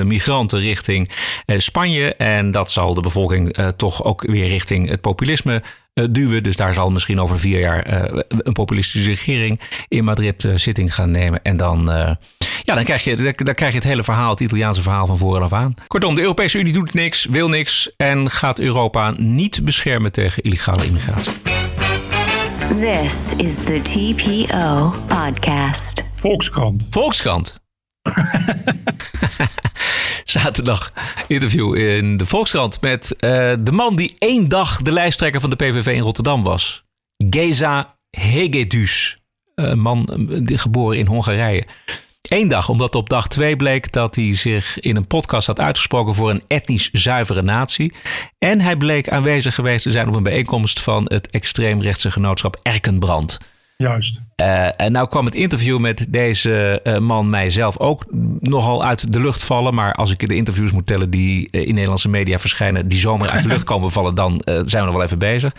[0.00, 1.10] 100.000 migranten richting
[1.44, 2.14] eh, Spanje.
[2.14, 5.62] En dat zal de bevolking eh, toch ook weer richting het populisme
[5.98, 6.42] eh, duwen.
[6.42, 10.94] Dus daar zal misschien over vier jaar eh, een populistische regering in Madrid eh, zitting
[10.94, 11.42] gaan nemen.
[11.42, 12.10] En dan, eh,
[12.68, 15.42] ja, dan, krijg je, dan, krijg je het hele verhaal, het Italiaanse verhaal van voren
[15.42, 15.74] af aan.
[15.86, 17.90] Kortom, de Europese Unie doet niks, wil niks.
[17.96, 21.32] En gaat Europa niet beschermen tegen illegale immigratie.
[22.80, 26.02] This is the TPO podcast.
[26.12, 26.86] Volkskrant.
[26.90, 27.60] Volkskrant.
[30.24, 30.92] Zaterdag
[31.26, 35.56] interview in de Volkskrant met eh, de man die één dag de lijsttrekker van de
[35.56, 36.84] PVV in Rotterdam was.
[37.30, 39.16] Geza Hegedus.
[39.54, 41.66] Een man eh, die geboren in Hongarije.
[42.28, 46.14] Eén dag, omdat op dag twee bleek dat hij zich in een podcast had uitgesproken
[46.14, 47.92] voor een etnisch zuivere natie.
[48.38, 53.38] En hij bleek aanwezig geweest te zijn op een bijeenkomst van het extreemrechtse genootschap Erkenbrand.
[53.76, 54.20] Juist.
[54.36, 58.04] Eh, en nou kwam het interview met deze eh, man mijzelf ook
[58.40, 59.74] nogal uit de lucht vallen.
[59.74, 63.28] Maar als ik de interviews moet tellen die eh, in Nederlandse media verschijnen, die zomaar
[63.28, 65.52] uit de lucht komen vallen, dan zijn we nog wel even bezig.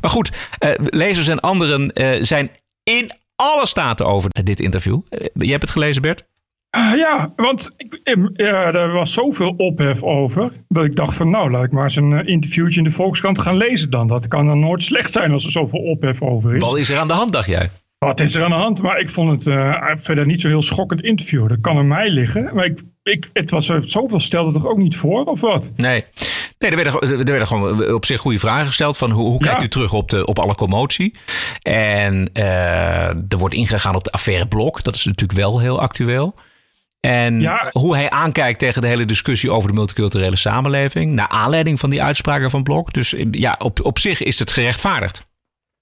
[0.00, 0.30] Maar goed,
[0.76, 1.90] lezers en anderen
[2.26, 2.50] zijn
[2.82, 5.00] in alle staten over dit interview.
[5.08, 6.24] Eh, je hebt het gelezen, Bert?
[6.70, 8.00] Ah, ja, want ik,
[8.32, 10.52] ja, er was zoveel ophef over.
[10.68, 13.38] Dat ik dacht van nou, laat ik maar eens een eh, interviewtje in de Volkskrant
[13.38, 14.06] gaan lezen dan.
[14.06, 16.62] Dat kan dan nooit slecht zijn als er zoveel ophef over is.
[16.62, 17.70] Wat is er aan de hand, dacht jij?
[17.98, 18.82] Wat is er aan de hand?
[18.82, 21.48] Maar ik vond het eh, verder niet zo heel schokkend interview.
[21.48, 22.50] Dat kan aan mij liggen.
[22.54, 25.72] Maar ik, ik, het was er zoveel stelde toch ook niet voor, of wat?
[25.76, 26.04] Nee.
[26.58, 28.96] Nee, er werden, er werden gewoon op zich goede vragen gesteld.
[28.96, 29.66] Van hoe, hoe kijkt Ja.
[29.66, 31.14] u terug op, de, op alle commotie?
[31.62, 34.82] En eh, er wordt ingegaan op de affaire Blok.
[34.82, 36.34] Dat is natuurlijk wel heel actueel.
[37.00, 37.68] En Ja.
[37.72, 41.12] hoe hij aankijkt tegen de hele discussie over de multiculturele samenleving.
[41.12, 42.92] Naar aanleiding van die uitspraken van Blok.
[42.92, 45.26] Dus eh, ja, op, op zich is het gerechtvaardigd.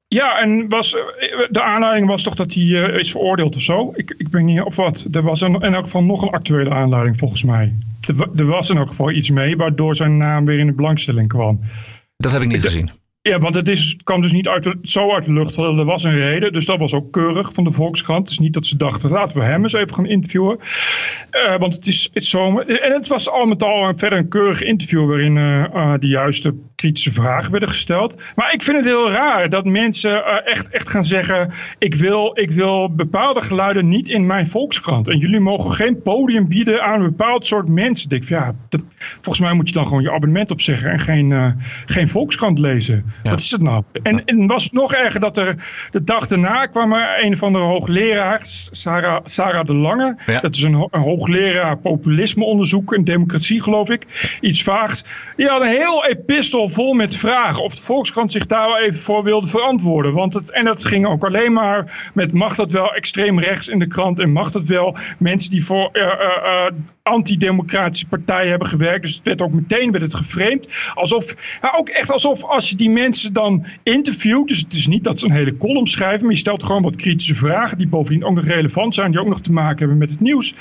[0.09, 1.03] Ja, en was, eh,
[1.51, 3.93] de aanleiding was toch dat hij eh, is veroordeeld of zo?
[3.95, 5.07] Ik, ik weet niet of wat.
[5.13, 7.73] Er was een, in elk geval nog een actuele aanleiding volgens mij.
[8.01, 11.29] Er, er was in elk geval iets mee waardoor zijn naam weer in de belangstelling
[11.29, 11.61] kwam.
[12.17, 12.91] Dat heb ik niet gezien.
[13.29, 15.57] Ja, want het, is, kwam dus niet uit zo uit de lucht.
[15.57, 18.21] Er was een reden, dus dat was ook keurig van de Volkskrant.
[18.21, 20.59] Het is niet dat ze dachten, laten we hem eens even gaan interviewen.
[21.31, 22.81] Eh, want het is, het zomer.
[22.81, 25.09] En het was al met al een, verder een keurig interview...
[25.09, 28.23] waarin eh, eh, de juiste kritische vragen werden gesteld.
[28.35, 31.53] Maar ik vind het heel raar dat mensen echt, echt gaan zeggen...
[31.79, 35.09] Ik wil, ik wil bepaalde geluiden niet in mijn Volkskrant.
[35.09, 38.11] En jullie mogen geen podium bieden aan een bepaald soort mensen.
[38.11, 38.55] Ik ja,
[38.97, 40.91] volgens mij moet je dan gewoon je abonnement opzeggen...
[40.91, 43.05] en geen, geen Volkskrant lezen.
[43.23, 43.83] Wat is het nou?
[44.03, 45.55] En, en was het nog erger dat er
[45.91, 50.17] de dag daarna kwam er een van de hoogleraars, Sarah, Sarah de Lange.
[50.27, 50.41] Ja.
[50.41, 54.39] Dat is een, ho- een hoogleraar populismeonderzoek en democratie geloof ik.
[54.41, 55.05] Iets vaags.
[55.37, 59.03] Die had een heel epistel vol met vragen of de Volkskrant zich daar wel even
[59.03, 60.13] voor wilde verantwoorden.
[60.13, 63.79] Want het, en dat ging ook alleen maar met mag dat wel extreem rechts in
[63.79, 66.73] de krant en mag dat wel mensen die voor eh, eh,
[67.03, 69.03] antidemocratische partijen hebben gewerkt.
[69.03, 70.91] Dus het werd ook meteen werd het geframed.
[70.95, 74.49] Alsof, ja, ook echt alsof als je die mensen dan interviewt.
[74.49, 76.23] Dus het is niet dat ze een hele column schrijven.
[76.23, 77.79] Maar je stelt gewoon wat kritische vragen.
[77.79, 79.11] Die bovendien ook nog relevant zijn.
[79.11, 80.55] Die ook nog te maken hebben met het nieuws.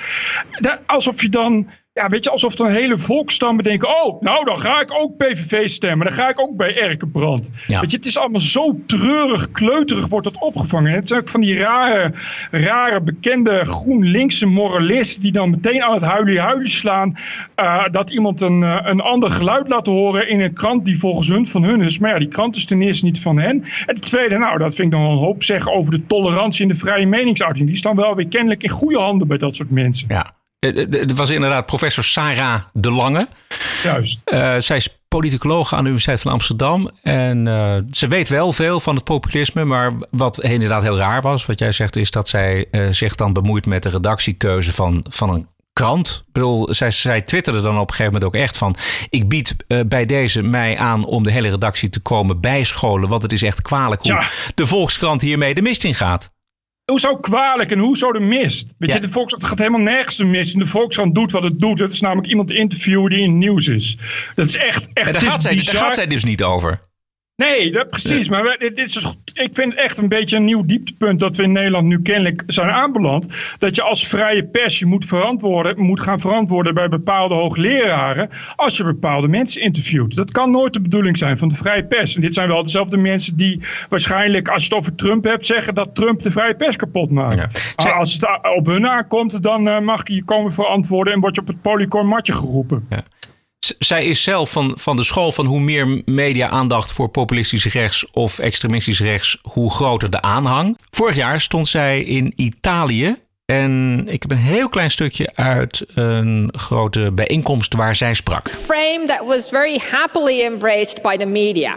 [0.86, 1.68] Alsof je dan.
[1.94, 5.68] Ja, weet je, alsof dan hele volkstammen denken: oh, nou dan ga ik ook PVV
[5.70, 6.08] stemmen.
[6.08, 7.50] Dan ga ik ook bij Erkenbrand.
[7.68, 7.80] Ja.
[7.80, 10.92] Weet je, het is allemaal zo treurig, kleuterig wordt dat opgevangen.
[10.92, 12.14] En het zijn ook van die rare,
[12.52, 17.16] rare bekende GroenLinkse moralisten die dan meteen aan het huilie-huilie slaan.
[17.56, 21.28] eh, dat iemand een, eh, een ander geluid laat horen in een krant die volgens
[21.28, 22.00] hun van hun is.
[22.00, 23.64] Maar ja, die krant is ten eerste niet van hen.
[23.86, 26.62] En ten tweede, nou, dat vind ik dan wel een hoop zeggen over de tolerantie
[26.62, 27.66] en de vrije meningsuiting.
[27.66, 30.08] Die is dan wel weer kennelijk in goede handen bij dat soort mensen.
[30.10, 30.34] Ja.
[30.64, 33.28] Eh, eh, Het was inderdaad professor Sarah de Lange.
[33.84, 34.22] Juist.
[34.24, 36.90] Eh, zij is politicoloog aan de Universiteit van Amsterdam.
[37.02, 37.48] En
[37.92, 39.66] ze weet wel veel van het populisme.
[39.66, 43.34] Maar wat inderdaad heel raar was, wat jij zegt, is dat zij eh, zich dan
[43.34, 46.24] bemoeit met de redactiekeuze van, van een krant.
[46.28, 48.76] Ik bedoel, zij, zij twitterde dan op een gegeven moment ook echt van...
[49.10, 49.56] ik bied
[49.88, 53.10] bij deze mij aan om de hele redactie te komen bijscholen...
[53.10, 54.24] want het is echt kwalijk hoe Ja.
[54.56, 56.33] de Volkskrant hiermee de mist in gaat.
[56.92, 58.74] Hoezo kwalijk en hoezo de mist?
[58.78, 58.96] Weet Ja.
[58.96, 60.54] je, de Volkskrant gaat helemaal nergens de mist.
[60.54, 61.78] En de Volkskrant doet wat het doet.
[61.78, 63.98] Dat is namelijk iemand interviewen die in het nieuws is.
[64.36, 66.80] Dat is echt, echt daar is gaat, zij, daar gaat zij dus niet over.
[67.44, 68.30] Nee, dat, precies.
[68.30, 71.44] Maar dit, is, dus- ik vind het echt een beetje een nieuw dieptepunt dat we
[71.44, 73.56] in Nederland nu kennelijk zijn aanbeland.
[73.58, 78.78] Dat je als vrije pers je moet, verantwoorden, moet gaan verantwoorden bij bepaalde hoogleraren als
[78.78, 80.16] je bepaalde mensen interviewt.
[80.16, 82.16] Dat kan nooit de bedoeling zijn van de vrije pers.
[82.16, 85.76] En dit zijn wel dezelfde mensen die waarschijnlijk, als je het over Trump hebt, zeggen
[85.76, 87.74] dat Trump de vrije pers kapot maakt.
[87.76, 87.92] Ja.
[87.92, 88.28] Als het
[88.58, 91.62] op hun aankomt, dan eh, mag je je komen verantwoorden en word je op het
[91.62, 92.86] polycor matje geroepen.
[92.90, 93.13] Z-
[93.80, 98.40] Zij is zelf van, van de school van hoe meer media-aandacht voor populistisch rechts of
[98.40, 100.78] extremistisch rechts, hoe groter de aanhang.
[100.90, 103.16] Vorig jaar stond zij in Italië.
[103.46, 108.50] En ik heb een heel klein stukje uit een grote bijeenkomst waar zij sprak.
[108.50, 111.76] frame that was very happily embraced by the media,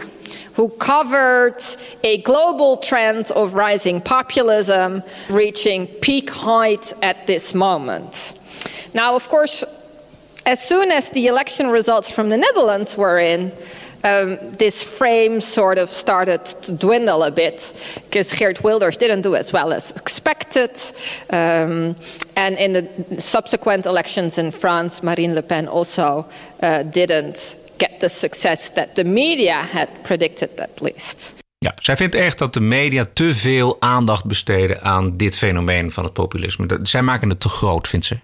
[0.53, 8.33] who covered a global trend of rising populism reaching peak height at this moment.
[8.93, 9.65] Now, of course,
[10.47, 13.51] as soon as the election results from the Netherlands were in,
[14.03, 17.73] um, this frame sort of started to dwindle a bit
[18.05, 20.71] because Geert Wilders didn't do as well as expected.
[21.29, 21.95] Um,
[22.35, 26.25] and in the subsequent elections in France, Marine Le Pen also
[26.61, 31.35] uh, didn't get the success that the media had predicted, at least.
[31.59, 36.03] Ja, zij vindt echt dat de media te veel aandacht besteden aan dit fenomeen van
[36.03, 36.79] het populisme.
[36.83, 38.17] Zij maken het te groot, vindt ze.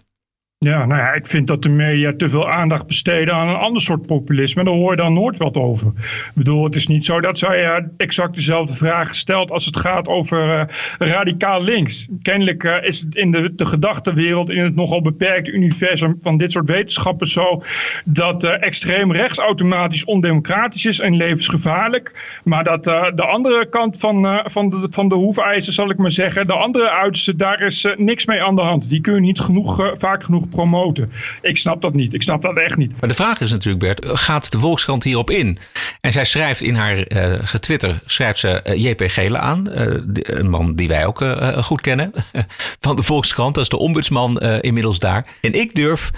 [0.63, 3.81] Ja, nou ja, ik vind dat de media te veel aandacht besteden aan een ander
[3.81, 4.63] soort populisme.
[4.63, 5.87] Daar hoor je dan nooit wat over.
[5.87, 10.07] Ik bedoel, het is niet zo dat zij exact dezelfde vraag stelt als het gaat
[10.07, 10.65] over eh,
[10.97, 12.07] radicaal links.
[12.21, 16.51] Kennelijk eh, is het in de, de gedachtenwereld, in het nogal beperkte universum van dit
[16.51, 17.61] soort wetenschappen zo,
[18.05, 22.39] dat eh, extreem rechts automatisch ondemocratisch is en levensgevaarlijk.
[22.43, 26.47] Maar dat de andere kant van, van, de, van de hoefijzer, zal ik maar zeggen,
[26.47, 28.89] de andere uiterste, daar is niks mee aan de hand.
[28.89, 31.11] Die kun je niet genoeg, vaak genoeg promoten.
[31.41, 32.13] Ik snap dat niet.
[32.13, 32.99] Ik snap dat echt niet.
[32.99, 35.57] Maar de vraag is natuurlijk, Bert, gaat de Volkskrant hierop in?
[36.01, 39.71] En zij schrijft in haar eh getwitter, schrijft ze eh, JP Gele aan.
[39.71, 41.23] eh, een man die wij ook
[41.63, 42.11] goed kennen
[42.85, 43.55] van de Volkskrant.
[43.55, 45.25] Dat is de ombudsman inmiddels daar.
[45.41, 46.11] En ik durf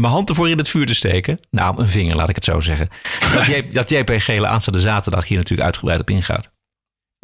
[0.00, 1.40] mijn hand ervoor in het vuur te steken.
[1.50, 2.88] Nou, een vinger, laat ik het zo zeggen.
[3.34, 6.50] Dat, J, dat JP Gele aanstaande zaterdag hier natuurlijk uitgebreid op ingaat.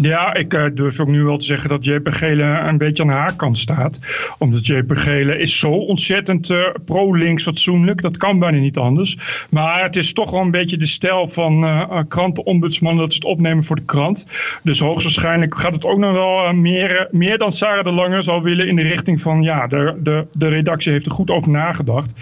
[0.02, 3.08] Ja, ik eh, durf ook nu wel te zeggen dat JP Gele een beetje aan
[3.08, 4.00] haar kant staat.
[4.38, 8.02] Omdat JP Gele is zo ontzettend eh, pro-links fatsoenlijk.
[8.02, 9.46] Dat kan bijna niet anders.
[9.50, 13.28] Maar het is toch wel een beetje de stijl van eh, krantenombudsman dat ze het
[13.28, 14.26] opnemen voor de krant.
[14.62, 18.68] Dus hoogstwaarschijnlijk gaat het ook nog wel meer, meer dan Sarah de Lange zou willen
[18.68, 22.14] in de richting van ja, de, de, de redactie heeft er goed over nagedacht.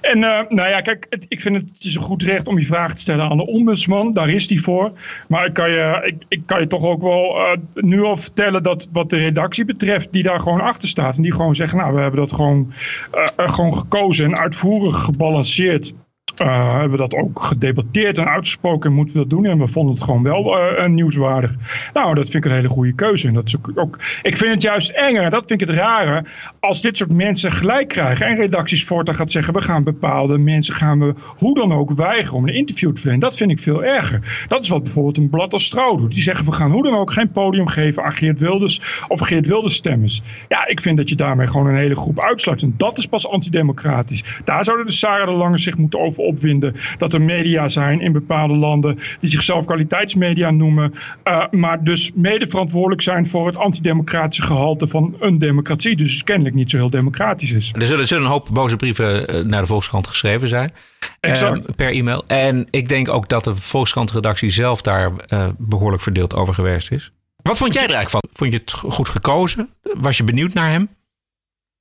[0.00, 2.94] En nou ja, kijk, ik vind het, het is een goed recht om je vraag
[2.94, 4.12] te stellen aan de ombudsman.
[4.12, 4.92] Daar is die voor.
[5.28, 8.62] Maar ik kan je, ik, ik kan je toch ook wel eh, nu al vertellen
[8.62, 11.16] dat wat de redactie betreft, die daar gewoon achter staat.
[11.16, 12.72] En die gewoon zeggen, nou, we hebben dat gewoon,
[13.10, 15.94] eh, eh, gewoon gekozen en uitvoerig gebalanceerd
[16.40, 18.92] uh, hebben we dat ook gedebatteerd en uitgesproken.
[18.92, 19.44] Moeten we dat doen?
[19.44, 21.56] En we vonden het gewoon wel uh, nieuwswaardig.
[21.92, 23.28] Nou, dat vind ik een hele goede keuze.
[23.28, 26.24] En dat is ook, ook, ik vind het juist enger, dat vind ik het rare,
[26.60, 28.26] als dit soort mensen gelijk krijgen.
[28.26, 32.38] En redacties voortaan gaat zeggen, we gaan bepaalde mensen gaan we hoe dan ook weigeren
[32.38, 33.20] om een interview te verlenen.
[33.20, 34.44] Dat vind ik veel erger.
[34.48, 36.14] Dat is wat bijvoorbeeld een blad als Trouw doet.
[36.14, 39.46] Die zeggen, we gaan hoe dan ook geen podium geven aan Geert Wilders of Geert
[39.46, 40.22] Wilders stemmers.
[40.48, 42.62] Ja, ik vind dat je daarmee gewoon een hele groep uitsluit.
[42.62, 44.40] En dat is pas antidemocratisch.
[44.44, 46.74] Daar zouden de Sarah de Lange zich moeten over opwinden.
[46.96, 50.92] Dat er media zijn in bepaalde landen die zichzelf kwaliteitsmedia noemen.
[51.24, 55.96] Uh, maar dus mede verantwoordelijk zijn voor het antidemocratische gehalte van een democratie.
[55.96, 57.72] Dus kennelijk niet zo heel democratisch is.
[57.78, 60.72] Er zullen, zullen een hoop boze brieven eh, naar de Volkskrant geschreven zijn.
[61.20, 61.68] Exact.
[61.68, 62.24] Uh, per e-mail.
[62.26, 67.12] En ik denk ook dat de Volkskrant-redactie zelf daar uh, behoorlijk verdeeld over geweest is.
[67.42, 68.30] Wat vond jij er eigenlijk van?
[68.32, 69.68] Vond je het goed gekozen?
[69.82, 70.88] Was je benieuwd naar hem?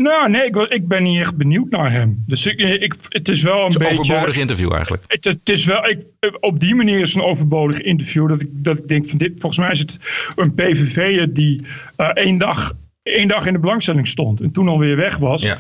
[0.04, 2.24] Nou, nee, ik, ik, ben niet echt benieuwd naar hem.
[2.26, 3.94] Dus ik, ik, het is wel een het is beetje...
[3.94, 5.04] Een overbodig interview eigenlijk.
[5.08, 6.06] Het, het is wel, ik,
[6.40, 8.28] op die manier is het een overbodig interview.
[8.28, 10.00] Dat ik, dat ik denk van dit, volgens mij is het
[10.36, 11.62] een PVV'er die
[11.98, 14.42] uh, één, dag, één dag in de belangstelling stond.
[14.42, 15.42] En toen alweer weg was.
[15.42, 15.58] Ja.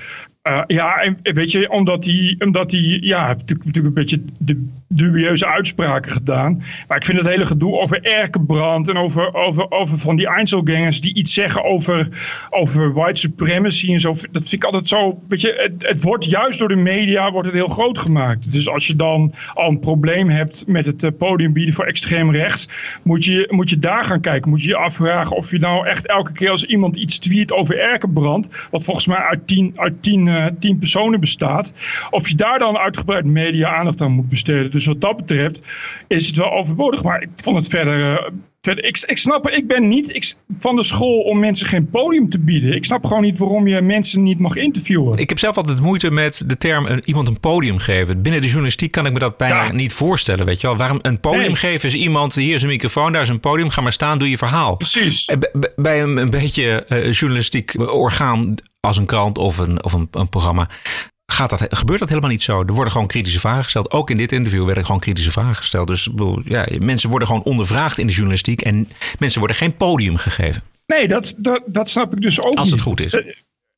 [0.48, 4.24] Uh, ja, en weet je, omdat hij, omdat hij ja, heeft natuurlijk, natuurlijk een beetje
[4.40, 6.62] de dubieuze uitspraken gedaan.
[6.88, 11.02] Maar ik vind het hele gedoe over Erkenbrand en over, over, over van die Einzelgangers
[11.02, 12.08] die iets zeggen over,
[12.50, 14.10] over white supremacy en zo.
[14.10, 17.48] Dat vind ik altijd zo, weet je, het, het wordt juist door de media wordt
[17.48, 18.52] het heel groot gemaakt.
[18.52, 22.32] Dus als je dan al een probleem hebt met het uh, podium bieden voor extreem
[22.32, 22.68] rechts,
[23.04, 24.50] moet je, moet je daar gaan kijken.
[24.50, 27.80] Moet je je afvragen of je nou echt elke keer als iemand iets tweet over
[27.80, 31.73] Erkenbrand, wat volgens mij uit tien, uit tien uh, tien personen bestaat.
[32.10, 34.71] Of je daar dan uitgebreid media aandacht aan moet besteden.
[34.71, 35.62] Dus wat dat betreft
[36.08, 37.04] is het wel overbodig.
[37.04, 38.32] Maar ik vond het verder.
[38.76, 42.40] Ik, ik snap, ik ben niet ik, van de school om mensen geen podium te
[42.40, 42.74] bieden.
[42.74, 45.18] Ik snap gewoon niet waarom je mensen niet mag interviewen.
[45.18, 48.22] Ik heb zelf altijd moeite met de term een, iemand een podium geven.
[48.22, 49.72] Binnen de journalistiek kan ik me dat bijna ja.
[49.72, 50.46] niet voorstellen.
[50.46, 50.78] Weet je wel?
[50.78, 51.56] Waarom een podium nee.
[51.56, 54.30] geven is iemand, hier is een microfoon, daar is een podium, ga maar staan, doe
[54.30, 54.76] je verhaal.
[54.76, 55.30] Precies.
[55.76, 60.30] Bij een, een beetje uh, journalistiek orgaan als een krant of een, of een, een
[60.30, 60.70] programma.
[61.32, 62.60] Gaat dat, gebeurt dat helemaal niet zo?
[62.60, 63.92] Er worden gewoon kritische vragen gesteld.
[63.92, 65.88] Ook in dit interview werden gewoon kritische vragen gesteld.
[65.88, 66.10] Dus
[66.44, 70.62] ja, mensen worden gewoon ondervraagd in de journalistiek en mensen worden geen podium gegeven.
[70.86, 72.76] Nee, dat, dat, dat snap ik dus ook Als niet.
[72.76, 73.12] het goed is.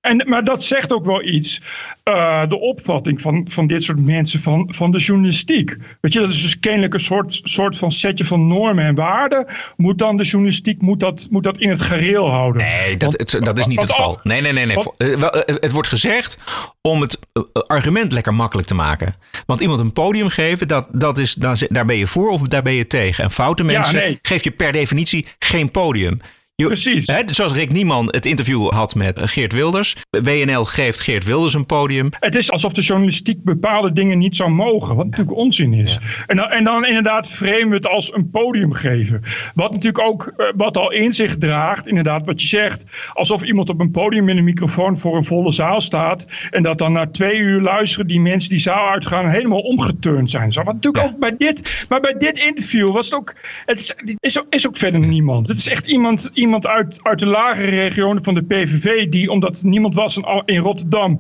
[0.02, 1.62] En, maar dat zegt ook wel iets.
[2.10, 5.78] Uh, de opvatting van, van dit soort mensen van, van de journalistiek.
[6.02, 9.48] Weet je, dat is dus kennelijk een soort, soort van setje van normen en waarden.
[9.78, 12.62] Moet dan de journalistiek moet dat, moet dat in het gareel houden?
[12.62, 14.20] Nee, dat, want, het, dat is niet het geval.
[14.24, 14.66] Nee, nee, nee.
[14.66, 14.76] nee.
[14.76, 16.38] Want, het wordt gezegd
[16.82, 17.20] om het
[17.54, 19.16] argument lekker makkelijk te maken.
[19.46, 22.74] Want iemand een podium geven, dat, dat is, daar ben je voor of daar ben
[22.74, 23.24] je tegen.
[23.24, 24.20] En foute mensen ja, nee.
[24.22, 26.20] geef je per definitie geen podium.
[26.60, 27.08] Je, Precies.
[27.08, 29.96] Hè, zoals Rick Nieman het interview had met Geert Wilders.
[30.10, 32.10] WNL geeft Geert Wilders een podium.
[32.20, 34.96] Het is alsof de journalistiek bepaalde dingen niet zou mogen.
[34.96, 35.94] Wat natuurlijk onzin is.
[35.94, 36.24] Ja.
[36.26, 39.22] En, dan, en dan inderdaad framen we het als een podium geven.
[39.54, 41.88] Wat natuurlijk ook wat al in zich draagt.
[41.88, 42.84] Inderdaad wat je zegt.
[43.14, 46.32] Alsof iemand op een podium met een microfoon voor een volle zaal staat.
[46.50, 50.52] En dat dan na twee uur luisteren die mensen die zaal uitgaan helemaal omgeturnd zijn.
[50.52, 51.12] Zo, wat natuurlijk ja.
[51.12, 51.86] ook bij dit.
[51.90, 53.36] Maar bij dit interview was het ook.
[53.66, 55.48] Het is, is, ook, is ook verder niemand.
[55.48, 59.64] Het is echt iemand iemand uit, uit de lagere regionen van de PVV, die omdat
[59.64, 61.20] niemand was in Rotterdam,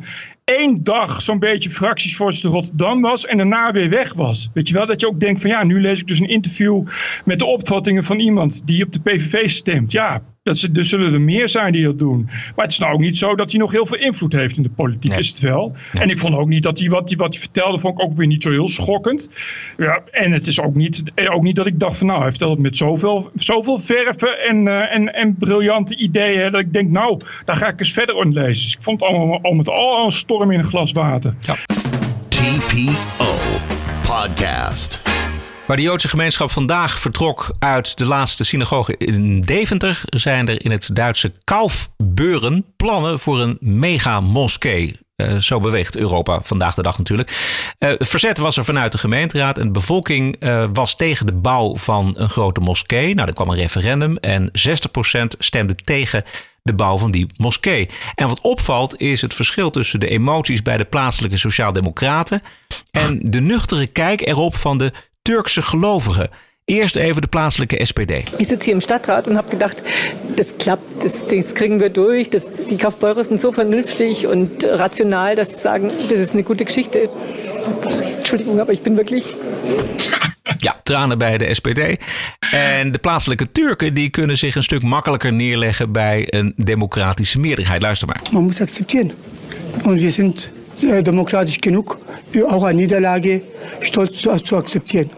[0.57, 4.49] één dag zo'n beetje fractiesvoorzitter Rotterdam was en daarna weer weg was.
[4.53, 6.87] Weet je wel, dat je ook denkt van ja, nu lees ik dus een interview
[7.25, 9.91] met de opvattingen van iemand die op de PVV stemt.
[9.91, 12.23] Ja, dat ze, er zullen er meer zijn die dat doen.
[12.55, 14.63] Maar het is nou ook niet zo dat hij nog heel veel invloed heeft in
[14.63, 15.19] de politiek, nee.
[15.19, 15.75] is het wel.
[15.93, 16.03] Nee.
[16.03, 18.17] En ik vond ook niet dat hij wat, hij wat hij vertelde, vond ik ook
[18.17, 19.29] weer niet zo heel schokkend.
[19.77, 22.51] Ja, en het is ook niet, ook niet dat ik dacht van nou, hij vertelt
[22.51, 27.19] het met zoveel, zoveel verven en, uh, en, en briljante ideeën, dat ik denk nou,
[27.45, 28.63] daar ga ik eens verder in lezen.
[28.63, 31.35] Dus ik vond het allemaal al met al een storm in een glas water.
[31.39, 31.55] Ja.
[32.27, 33.35] TPO
[34.03, 35.01] Podcast.
[35.65, 40.71] Waar de Joodse gemeenschap vandaag vertrok uit de laatste synagoge in Deventer, zijn er in
[40.71, 44.99] het Duitse Kaufbeuren plannen voor een mega-moskee.
[45.15, 47.29] Uh, zo beweegt Europa vandaag de dag natuurlijk.
[47.79, 51.77] Uh, verzet was er vanuit de gemeenteraad en de bevolking uh, was tegen de bouw
[51.77, 53.15] van een grote moskee.
[53.15, 54.51] Nou, er kwam een referendum en 60%
[55.37, 56.23] stemde tegen
[56.69, 57.89] de bouw van die moskee.
[58.15, 62.41] En wat opvalt is het verschil tussen de emoties bij de plaatselijke sociaaldemocraten
[62.91, 66.29] en de nuchtere kijk erop van de Turkse gelovigen.
[66.69, 68.23] Eerst even de plaatselijke SPD.
[68.37, 69.81] Ich sitze hier im Stadtrat und habe gedacht,
[70.35, 72.29] das klappt, das, das kriegen wir durch.
[72.29, 76.65] Das, die Kaufbeurer sind so vernünftig und rational, dass sie sagen, das ist eine gute
[76.65, 77.09] Geschichte.
[78.17, 79.35] Entschuldigung, aber ich bin wirklich...
[80.59, 81.97] Ja, tranen bij de SPD.
[82.51, 87.81] En de plaatselijke Turken die kunnen zich een stuk makkelijker neerleggen bij een democratische meerderheid.
[87.81, 88.21] Luister maar.
[88.31, 89.11] Man muss akzeptieren.
[89.83, 90.51] Und wir sind
[90.81, 91.97] äh, demokratisch genug,
[92.47, 93.41] auch eine Niederlage
[93.79, 95.09] stolz zu akzeptieren.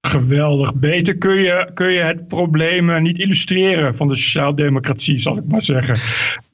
[0.00, 0.74] Geweldig.
[0.74, 5.44] Beter kun je, kun je het probleem eh, niet illustreren van de sociaaldemocratie, zal ik
[5.46, 5.94] maar zeggen.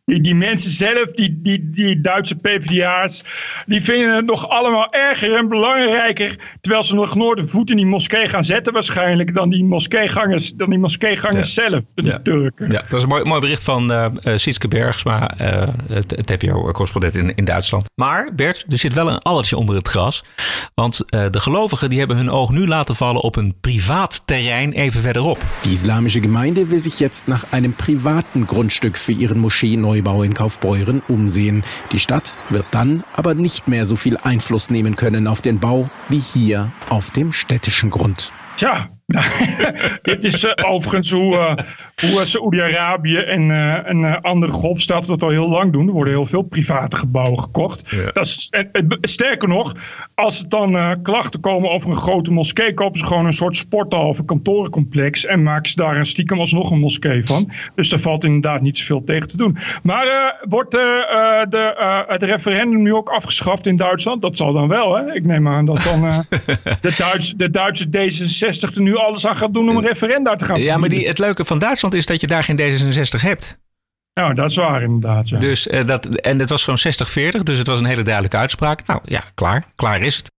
[0.06, 3.24] Die, die mensen zelf, die, die, die Duitse PvdA's,
[3.66, 6.38] die vinden het nog allemaal erger en belangrijker.
[6.60, 10.52] Terwijl ze nog nooit de voet in die moskee gaan zetten, waarschijnlijk, dan die moskeegangers,
[10.52, 12.18] dan die moskeegangers zelf, de Ja.
[12.18, 12.70] Turken.
[12.70, 16.26] Ja, dat is een mooi, mooi bericht van eh eh, Sietske Bergsma, eh het, het
[16.26, 17.84] TPO-correspondent in, in Duitsland.
[17.94, 20.24] Maar Bert, er zit wel een allertje onder het gras.
[20.74, 24.72] Want eh, de gelovigen die hebben hun oog nu laten vallen op een privaat terrein
[24.72, 25.44] even verderop.
[25.62, 29.38] Die islamische Gemeinde will zich jetzt nach einem privaten Grundstück für ihren
[29.96, 31.64] Moscheenneubau in Kaufbeuren umsehen.
[31.92, 35.88] Die Stadt wird dann aber nicht mehr so viel Einfluss nehmen können auf den Bau
[36.08, 38.32] wie hier auf dem städtischen Grund.
[38.56, 38.88] Tja,
[40.02, 45.22] dit is eh, overigens hoe, eh, hoe Saoedi-Arabië en, eh, en eh, andere golfstaten dat
[45.22, 45.86] al heel lang doen.
[45.86, 47.96] Er worden heel veel private gebouwen gekocht.
[48.12, 49.72] Dat is, en- sterker nog,
[50.14, 53.56] als er dan eh, klachten komen over een grote moskee, kopen ze gewoon een soort
[53.56, 57.50] sporthal of een kantorencomplex en maken ze daar een stiekem alsnog een moskee van.
[57.74, 59.56] Dus daar valt inderdaad niet zoveel tegen te doen.
[59.82, 64.22] Maar eh, wordt eh, eh, de, eh, het referendum nu ook afgeschaft in Duitsland?
[64.22, 65.12] Dat zal dan wel, hè?
[65.14, 66.18] Ik neem aan dat dan eh,
[66.80, 70.44] de, Duits, de Duitse D66 er nu alles aan gaat doen om een referenda te
[70.44, 73.58] gaan Ja, maar die, het leuke van Duitsland is dat je daar geen D66 hebt.
[74.14, 75.28] Nou, dat is waar inderdaad.
[75.28, 75.38] Ja.
[75.38, 76.78] Dus, eh, dat, en het was gewoon
[77.38, 78.86] 60-40, dus het was een hele duidelijke uitspraak.
[78.86, 79.64] Nou ja, klaar.
[79.74, 80.34] Klaar is het.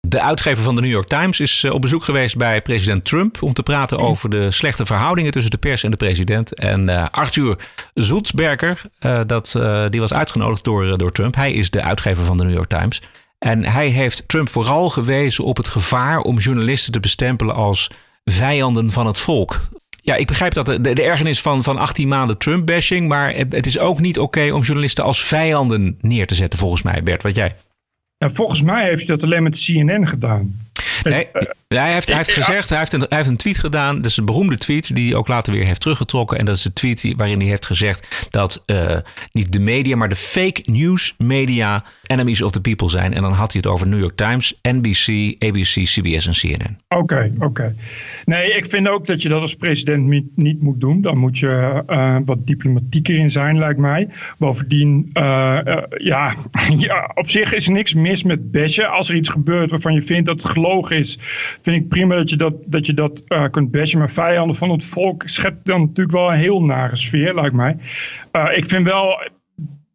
[0.00, 3.42] De uitgever van de New York Times is eh, op bezoek geweest bij president Trump
[3.42, 6.54] om te praten over de slechte verhoudingen tussen de pers en de president.
[6.54, 7.58] En eh, Arthur
[7.94, 11.34] Zoetsberger, eh, dat, eh, die was uitgenodigd door, eh, door Trump.
[11.34, 13.02] Hij is de uitgever van de New York Times.
[13.38, 17.90] En hij heeft Trump vooral gewezen op het gevaar om journalisten te bestempelen als
[18.24, 19.68] vijanden van het volk.
[20.02, 23.08] Ja, ik begrijp dat de, de, de ergernis van, van 18 maanden Trump-bashing.
[23.08, 27.02] Maar het, is ook niet oké om journalisten als vijanden neer te zetten, volgens mij,
[27.02, 27.22] Bert.
[27.22, 27.56] Wat jij?
[28.18, 30.60] Ja, volgens mij heeft hij dat alleen met CNN gedaan.
[31.02, 31.28] Nee,
[31.76, 33.94] hij heeft, hij heeft gezegd, hij heeft, een, hij heeft een tweet gedaan.
[33.96, 36.38] Dat is een beroemde tweet die hij ook later weer heeft teruggetrokken.
[36.38, 38.96] En dat is de tweet die- waarin hij heeft gezegd dat eh,
[39.32, 43.14] niet de media, maar de fake news media enemies of the people zijn.
[43.14, 46.78] En dan had hij het over New York Times, NBC, ABC, CBS en CNN.
[46.88, 47.74] Oké, oké.
[48.24, 51.00] Nee, ik vind ook dat je dat als president niet, moet doen.
[51.00, 54.08] Dan moet je eh, wat diplomatieker in zijn, lijkt mij.
[54.38, 56.34] Bovendien, eh, eh, ja,
[56.86, 58.90] ja, op zich is er niks mis met bashen.
[58.90, 61.18] Als er iets gebeurt waarvan je vindt dat het gelogen is,
[61.62, 63.98] vind ik prima dat je dat, dat, je dat eh, kunt bashen.
[63.98, 67.76] Maar vijanden van het volk schept dan natuurlijk wel een heel nare sfeer, lijkt mij.
[68.30, 69.30] Eh, ik vind wel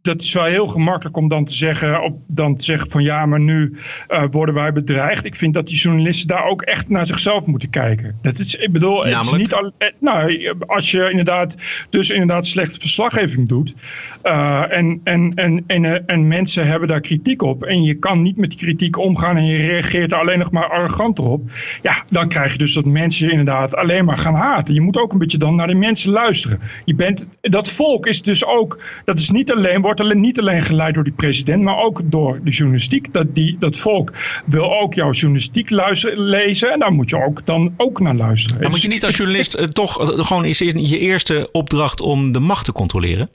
[0.04, 3.26] dat is wel heel gemakkelijk om dan te zeggen, op, dan te zeggen van ja,
[3.26, 3.76] maar nu
[4.08, 5.26] eh, worden wij bedreigd.
[5.26, 8.18] Ik vind dat die journalisten daar ook echt naar zichzelf moeten kijken.
[8.22, 11.58] Dat is, ik bedoel, het is niet al, eh, nou, als je inderdaad
[11.90, 13.74] dus inderdaad slechte verslaggeving doet
[14.22, 18.38] eh, en, en, en, en, en mensen hebben daar kritiek op en je kan niet
[18.38, 21.50] met die kritiek omgaan en je reageert er alleen nog maar arrogant op,
[21.82, 24.74] ja, dan krijg je dus dat mensen inderdaad alleen maar gaan haten.
[24.74, 26.60] Je moet ook een beetje dan naar de mensen luisteren.
[26.86, 30.62] Je bent, dat volk is dus ook, dat is niet alleen, wordt alleen, niet alleen
[30.62, 33.14] geleid door die president, maar ook door de journalistiek.
[33.14, 34.14] Dat, die, dat volk
[34.46, 38.62] wil ook jouw journalistiek luisteren, lezen en daar moet je ook dan ook naar luisteren.
[38.62, 42.32] Maar moet je niet als journalist eh, toch eh, gewoon is je eerste opdracht om
[42.32, 43.30] de macht te controleren?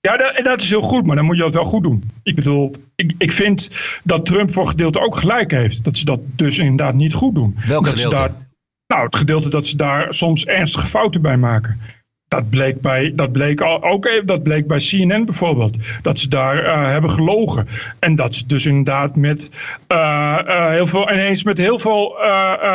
[0.00, 2.10] Ja, dat, dat is heel goed, maar dan moet je dat wel goed doen.
[2.22, 3.70] Ik bedoel, ik, ik vind
[4.02, 5.84] dat Trump voor gedeelte ook gelijk heeft.
[5.84, 7.56] Dat ze dat dus inderdaad niet goed doen.
[7.66, 8.32] Welk dat Ze gedeelte?
[8.32, 8.46] daar,
[8.86, 11.80] nou, het gedeelte dat ze daar soms ernstige fouten bij maken.
[12.28, 15.76] Dat bleek, bij, dat, bleek ook dat bleek bij CNN bijvoorbeeld.
[16.02, 17.66] Dat ze daar eh, hebben gelogen.
[17.98, 19.50] En dat ze dus inderdaad met,
[19.86, 22.22] eh, eh, heel veel, ineens met heel veel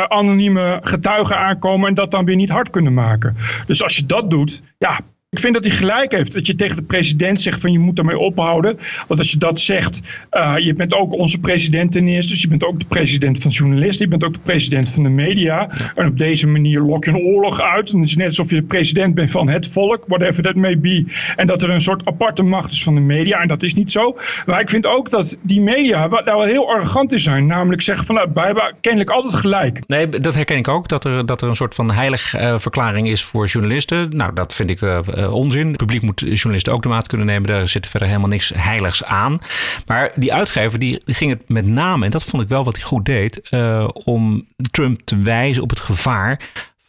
[0.08, 1.88] anonieme getuigen aankomen.
[1.88, 3.36] En dat dan weer niet hard kunnen maken.
[3.66, 6.32] Dus als je dat doet, ja, ik vind dat hij gelijk heeft.
[6.32, 8.78] Dat je tegen de president zegt van je moet daarmee ophouden.
[9.08, 12.32] Want als je dat zegt, eh, je bent ook onze president ten eerste.
[12.32, 14.04] Dus je bent ook de president van journalisten.
[14.04, 15.70] Je bent ook de president van de media.
[15.94, 17.90] En op deze manier lok je een oorlog uit.
[17.90, 20.04] En het is net alsof je de president bent van het volk.
[20.06, 21.04] Whatever that may be.
[21.36, 23.40] En dat er een soort aparte macht is van de media.
[23.40, 24.16] En dat is niet zo.
[24.46, 27.46] Maar ik vind ook dat die media daar wel heel arrogant in zijn.
[27.46, 29.80] Namelijk zeggen van nou, wij hebben kennelijk altijd gelijk.
[29.86, 30.88] Nee, dat herken ik ook.
[30.88, 34.08] Dat er, dat er een soort van heilig eh, verklaring is voor journalisten.
[34.08, 35.66] Nou, dat vind ik eh, eh, onzin.
[35.66, 37.48] Het publiek moet journalisten ook de maat kunnen nemen.
[37.48, 39.38] Daar zit verder helemaal niks heiligs aan.
[39.86, 42.84] Maar die uitgever die ging het met name, en dat vond ik wel wat hij
[42.84, 46.40] goed deed, eh, om Trump te wijzen op het gevaar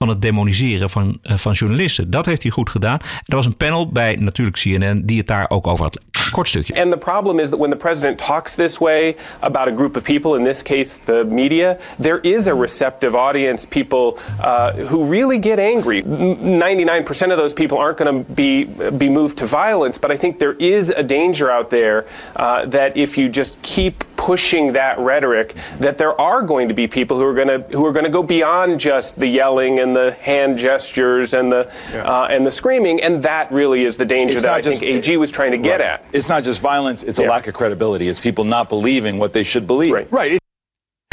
[0.01, 2.09] van het demoniseren van, eh, van journalisten.
[2.09, 2.99] Dat heeft hij goed gedaan.
[3.25, 5.99] Er was een panel bij natuurlijk CNN die het daar ook over had.
[6.31, 6.81] Kort stukje.
[6.81, 10.03] And the problem is that when the president talks this way about a group of
[10.03, 15.39] people, in this case the media, there is a receptive audience, people uh, who really
[15.41, 15.97] get angry.
[15.97, 18.65] N- 99% of those people aren't going to be
[18.97, 22.03] be moved to violence, but I think there is a danger out there
[22.35, 26.87] uh, that if you just keep pushing that rhetoric that there are going to be
[26.87, 29.90] people who are going to who are going to go beyond just the yelling and
[29.93, 34.33] the hand gestures and the uh, and the screaming, and that really is the danger
[34.33, 35.81] It's that I think AG was trying to get Right.
[35.81, 36.05] at.
[36.11, 38.07] It's not just violence, it's a lack of credibility.
[38.07, 39.93] It's people not believing what they should believe.
[39.93, 40.11] Right.
[40.11, 40.40] Right.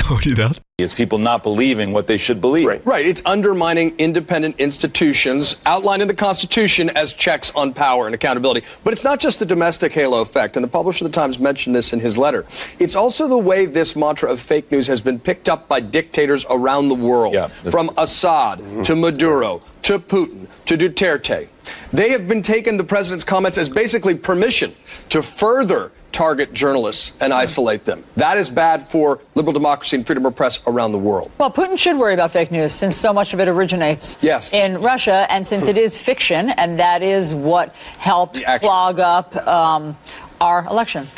[0.09, 0.61] Hoor je dat?
[0.75, 2.67] It's people not believing what they should believe.
[2.67, 2.87] Right.
[2.87, 3.07] right.
[3.07, 8.67] It's undermining independent institutions outlined in the Constitution as checks on power and accountability.
[8.85, 11.77] But it's not just the domestic halo effect, and the publisher of the Times mentioned
[11.77, 12.47] this in his letter.
[12.79, 16.47] It's also the way this mantra of fake news has been picked up by dictators
[16.49, 18.83] around the world, yeah, from Assad mm-hmm.
[18.83, 21.49] to Maduro to Putin to Duterte.
[21.93, 24.75] They have been taking the president's comments as basically permission
[25.11, 27.99] to further target journalists and isolate them.
[28.17, 31.31] That is bad for liberal democracy and freedom of press around the world.
[31.37, 34.49] Well, Putin should worry about fake news since so much of it originates Yes.
[34.51, 39.97] in Russia, and since it is fiction, and that is what helped clog up um,
[40.41, 41.09] our election.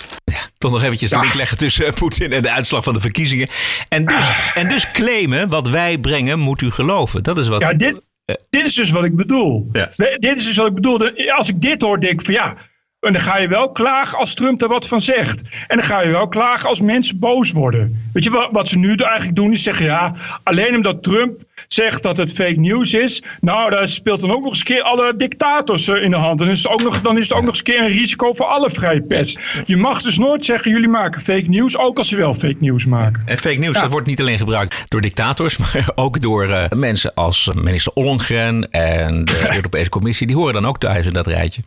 [0.58, 3.48] Toch nog eventjes de link leggen tussen eh, Poetin en de uitslag van de verkiezingen.
[3.88, 7.22] En dus, en dus claimen wat wij brengen moet u geloven.
[7.22, 7.60] Dat is wat...
[7.62, 8.02] Ja, dit,
[8.50, 9.68] dit is dus wat ik bedoel.
[9.72, 11.10] We- Dit is dus wat ik bedoel.
[11.36, 12.54] Als ik dit hoor, denk ik van ja.
[13.00, 15.42] En dan ga je wel klagen als Trump er wat van zegt.
[15.66, 18.02] En dan ga je wel klagen als mensen boos worden.
[18.12, 20.14] Weet je wat, wat ze nu eigenlijk doen is zeggen ja.
[20.42, 23.22] Alleen omdat Trump zegt dat het fake news is.
[23.40, 26.38] Nou, daar speelt dan ook nog eens een keer alle dictators eh, in de hand.
[26.38, 28.32] Dan is het ook nog, dan is het ook nog eens een keer een risico
[28.32, 29.36] voor alle vrije pers.
[29.64, 31.78] Je mag dus nooit zeggen jullie maken fake news.
[31.78, 33.22] Ook als ze wel fake news maken.
[33.26, 33.80] En fake news, Ja.
[33.82, 38.70] dat wordt niet alleen gebruikt door dictators, maar ook door eh, mensen als minister Ollongren
[38.70, 40.26] en de Europese Commissie.
[40.26, 41.62] Die horen dan ook thuis in dat rijtje.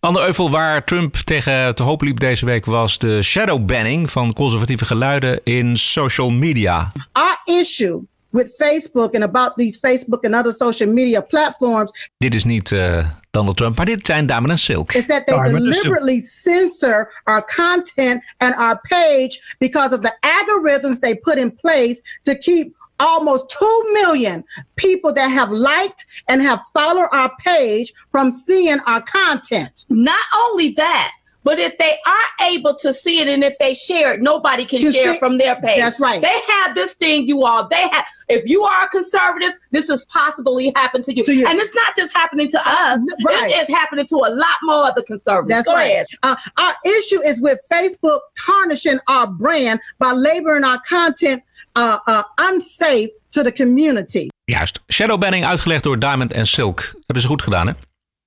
[0.00, 4.32] Ander euvel waar Trump tegen te hoop liep deze week was de shadow banning van
[4.32, 6.92] conservatieve geluiden in social media.
[7.12, 12.44] Our issue with Facebook and about these Facebook and other social media platforms Dit is
[12.44, 14.92] niet eh, Donald Trump, maar dit zijn Damen en Silk.
[14.92, 21.16] is that they deliberately censor our content and our page because of the algorithms they
[21.16, 24.44] put in place to keep almost 2 million
[24.76, 29.84] people that have liked and have followed our page from seeing our content.
[29.88, 34.12] Not only that, but if they are able to see it and if they share
[34.12, 35.78] it, nobody can You share see- from their page.
[35.78, 36.20] That's right.
[36.20, 37.66] They have this thing, you all.
[37.66, 38.04] They have.
[38.28, 41.24] If you are a conservative, this is possibly happen to you.
[41.48, 43.00] And it's not just happening to us.
[43.24, 43.50] Right.
[43.50, 45.48] It is happening to a lot more other conservatives.
[45.48, 46.06] That's Go right.
[46.22, 51.42] Uh, our issue is with Facebook tarnishing our brand by labeling our content
[51.78, 54.26] uh, uh, unsafe to the community.
[54.44, 54.80] Juist.
[54.88, 56.76] Shadowbanning uitgelegd door Diamond en Silk.
[56.76, 57.72] Dat hebben ze goed gedaan, hè?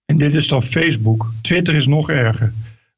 [0.05, 1.31] En dit is dan Facebook.
[1.41, 2.53] Twitter is nog erger.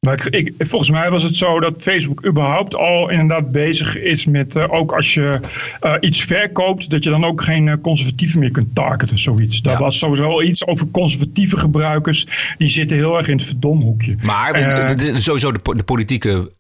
[0.05, 4.55] Maar ik, volgens mij was het zo dat Facebook überhaupt al inderdaad bezig is met,
[4.55, 5.39] eh, ook als je
[5.79, 9.61] eh, iets verkoopt, dat je dan ook geen eh, conservatieven meer kunt targeten, zoiets.
[9.61, 12.25] Dat was sowieso al iets over conservatieve gebruikers,
[12.57, 14.15] die zitten heel erg in het verdomhoekje.
[14.21, 16.51] Maar sowieso de, po- de politieke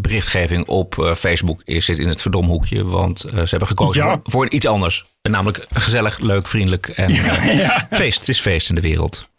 [0.00, 2.84] berichtgeving op Facebook is zit in het verdomhoekje.
[2.84, 4.08] Want ze hebben gekozen Ja.
[4.10, 5.04] voor, voor iets anders.
[5.22, 7.12] Namelijk gezellig, leuk, vriendelijk en
[7.90, 8.18] feest.
[8.18, 9.30] Het is feest in de wereld.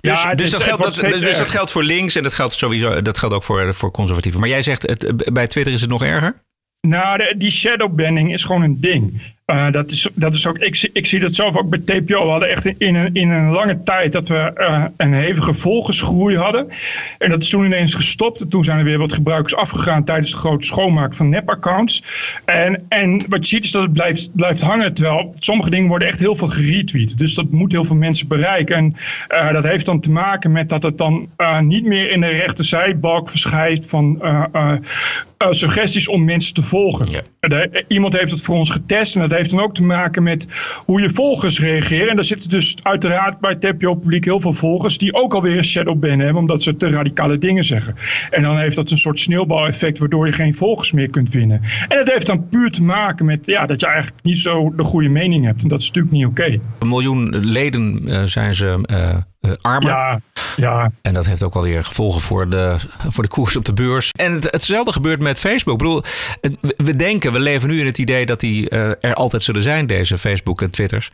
[0.00, 3.18] Dus, Ja, dus, dus dat, geldt, dat, geldt voor links en dat geldt sowieso dat
[3.18, 4.40] geldt ook voor, voor conservatieven.
[4.40, 6.42] Maar jij zegt, het, bij Twitter is het nog erger?
[6.80, 9.22] Nou, de- die shadowbanning is gewoon een ding.
[9.50, 12.24] Eh, dat is, dat is ook, ik, zie- ik zie dat zelf ook bij TPO.
[12.24, 16.36] We hadden echt in een, in een lange tijd dat we eh, een hevige volgersgroei
[16.36, 16.68] hadden.
[17.18, 18.40] En dat is toen ineens gestopt.
[18.40, 22.02] En toen zijn er weer wat gebruikers afgegaan tijdens de grote schoonmaak van nepaccounts.
[22.44, 24.94] En, en wat je ziet is dat het blijft, blijft hangen.
[24.94, 27.18] Terwijl sommige dingen worden echt heel veel geretweet.
[27.18, 28.76] Dus dat moet heel veel mensen bereiken.
[28.76, 28.94] En
[29.28, 31.28] eh, dat heeft dan te maken met dat het dan
[31.60, 34.22] niet meer in de rechterzijbalk verschijnt van
[35.50, 37.08] suggesties om mensen te volgen.
[37.40, 40.46] De- iemand heeft het voor ons getest en dat heeft dan ook te maken met
[40.86, 42.08] hoe je volgers reageren.
[42.08, 45.64] En daar zitten dus uiteraard bij TPO Publiek heel veel volgers die ook alweer een
[45.64, 47.94] shadowban hebben omdat ze te radicale dingen zeggen.
[48.30, 51.60] En dan heeft dat een soort sneeuwbaleffect waardoor je geen volgers meer kunt winnen.
[51.88, 54.84] En dat heeft dan puur te maken met ja, dat je eigenlijk niet zo de
[54.84, 55.62] goede mening hebt.
[55.62, 56.60] En dat is natuurlijk niet oké.
[56.78, 59.90] Een miljoen leden eh, zijn ze eh, eh, armer.
[59.90, 60.20] Ja,
[60.56, 60.90] ja.
[61.02, 62.76] En dat heeft ook wel weer gevolgen voor de,
[63.08, 64.10] voor de koers op de beurs.
[64.10, 65.72] En het, hetzelfde gebeurt met Facebook.
[65.72, 66.02] Ik bedoel,
[66.40, 69.62] het- we denken, we leven nu in het idee dat die eh, er altijd zullen
[69.62, 71.10] zijn, deze Facebook en Twitters.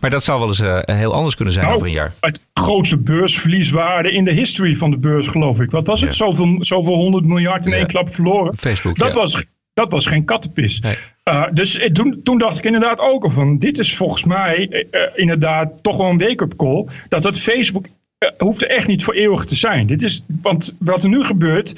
[0.00, 2.12] Maar dat zal wel eens eh, heel anders kunnen zijn Nou, over een jaar.
[2.20, 5.70] Het grootste beursverlieswaarde in de history van de beurs, geloof ik.
[5.70, 6.14] Wat was het?
[6.14, 8.56] Zoveel, zoveel honderd miljard in één klap verloren.
[8.56, 9.14] Facebook, dat, ja.
[9.14, 9.44] was,
[9.80, 10.82] dat was geen kattenpis.
[11.24, 13.58] Uh, dus eh, toen, toen dacht ik inderdaad ook al van...
[13.58, 16.86] dit is volgens mij eh, eh, inderdaad toch wel een wake-up call...
[17.08, 17.92] dat dat Facebook eh,
[18.38, 19.86] hoeft er echt niet voor eeuwig te zijn.
[19.86, 21.70] Dit is, want wat er nu gebeurt,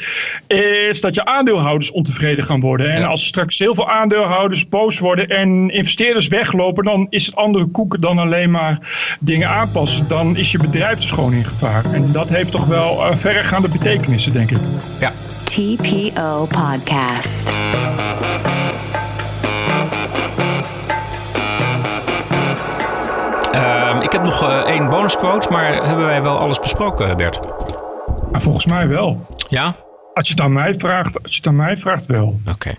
[0.47, 2.91] is dat je aandeelhouders ontevreden gaan worden.
[2.91, 7.65] En als straks heel veel aandeelhouders boos worden en investeerders weglopen, dan is het andere
[7.65, 8.79] koeken dan alleen maar
[9.21, 10.09] dingen aanpassen.
[10.09, 11.93] Dan is je bedrijf dus gewoon in gevaar.
[11.93, 14.59] En dat heeft toch wel eh, verregaande betekenissen, denk ik.
[15.01, 15.13] Ja.
[15.45, 17.53] TPO Podcast.
[24.13, 27.41] Ik heb nog uh, één bonusquote, maar hebben wij wel alles besproken, Bert?
[28.33, 29.27] volgens mij wel.
[29.49, 29.75] Ja?
[30.15, 32.41] Als je het aan mij vraagt, als je het aan mij vraagt wel.
[32.49, 32.75] Oké.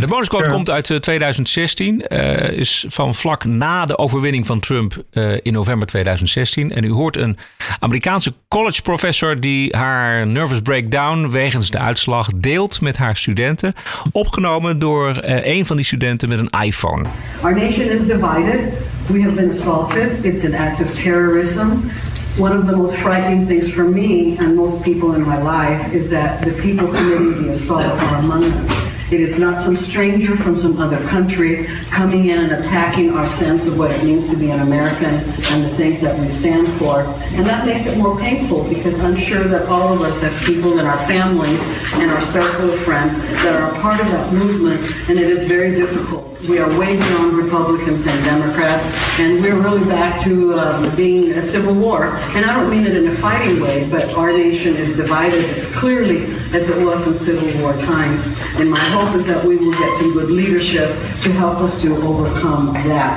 [0.00, 2.04] De bonusquote komt uit 2016.
[2.08, 6.72] Uh, is van vlak na de overwinning van Trump uh, in november 2016.
[6.72, 7.36] En u hoort een
[7.80, 13.74] Amerikaanse college professor die haar nervous breakdown wegens de uitslag deelt met haar studenten.
[14.12, 17.04] Opgenomen door uh, een van die studenten met een iPhone.
[17.42, 18.60] Our nation is divided.
[19.06, 20.24] We have been assaulted.
[20.24, 21.90] It's an act of terrorism.
[22.38, 26.08] One of the most frightening things for me and most people in my life is
[26.08, 28.65] that the people committing the assault are among us.
[29.10, 33.68] It is not some stranger from some other country coming in and attacking our sense
[33.68, 37.02] of what it means to be an American and the things that we stand for.
[37.36, 40.80] And that makes it more painful because I'm sure that all of us as people
[40.80, 44.80] in our families and our circle of friends that are a part of that movement,
[45.08, 46.26] and it is very difficult.
[46.48, 48.84] We are way beyond Republicans and Democrats,
[49.18, 52.06] and we're really back to uh, being a civil war.
[52.06, 55.64] And I don't mean it in a fighting way, but our nation is divided as
[55.72, 58.26] clearly as it was in Civil War times.
[58.58, 60.88] And my hope is that we will get some good leadership
[61.24, 63.14] to help us to overcome that.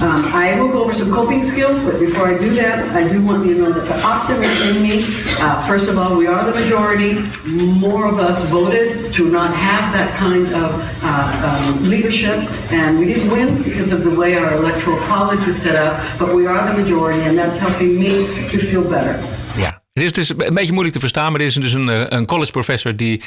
[0.00, 3.20] Um, I will go over some coping skills, but before I do that, I do
[3.20, 5.04] want you to know that the optimist in me,
[5.40, 7.12] uh, first of all, we are the majority.
[7.44, 10.70] More of us voted to not have that kind of
[11.02, 12.38] uh, um, leadership,
[12.70, 16.34] and we didn't win because of the way our electoral college is set up, but
[16.34, 18.12] we are the majority, and that's helping me
[18.50, 19.18] to feel better.
[19.56, 22.04] Ja, het is, is een beetje moeilijk te verstaan, maar dit is dus een, eh,
[22.08, 23.22] een college professor die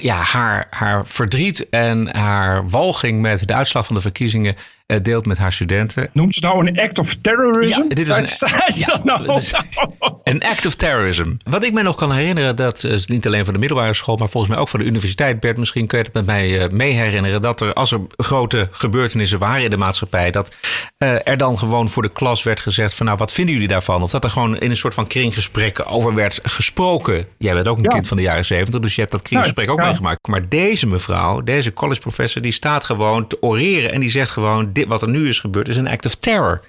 [0.00, 4.56] ja, haar, haar verdriet en haar walging met de uitslag van de verkiezingen
[5.02, 6.08] deelt met haar studenten.
[6.12, 7.82] Noemt ze nou een act of terrorism?
[7.82, 9.40] Ja, dit is een, ja, nou?
[10.24, 11.32] een act of terrorism.
[11.44, 14.28] Wat ik me nog kan herinneren, dat is niet alleen van de middelbare school, maar
[14.28, 15.40] volgens mij ook van de universiteit.
[15.40, 17.40] Bert, misschien kun je het met mij uh, mee herinneren.
[17.40, 20.54] Dat er, als er grote gebeurtenissen waren in de maatschappij, dat
[20.98, 24.02] uh, er dan gewoon voor de klas werd gezegd van nou, wat vinden jullie daarvan?
[24.02, 27.26] Of dat er gewoon in een soort van kringgesprek over werd gesproken.
[27.38, 27.90] Jij bent ook een ja.
[27.90, 29.84] kind van de jaren zeventig, dus je hebt dat kringgesprek ook ja.
[29.84, 30.26] meegemaakt.
[30.28, 34.72] Maar deze mevrouw, deze college professor, die staat gewoon te oreren en die zegt gewoon
[34.76, 36.60] dit wat er nu is gebeurd is een act of terror.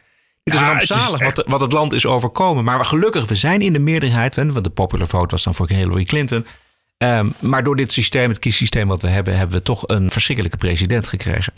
[0.43, 1.35] Het is ja, rampzalig het is echt...
[1.35, 2.63] wat, wat, het land is overkomen.
[2.63, 4.35] Maar gelukkig, we zijn in de meerderheid.
[4.35, 6.45] Want de popular vote was dan voor Hillary Clinton.
[6.97, 10.57] Um, maar door dit systeem, het kiessysteem wat we hebben, hebben we toch een verschrikkelijke
[10.57, 11.53] president gekregen.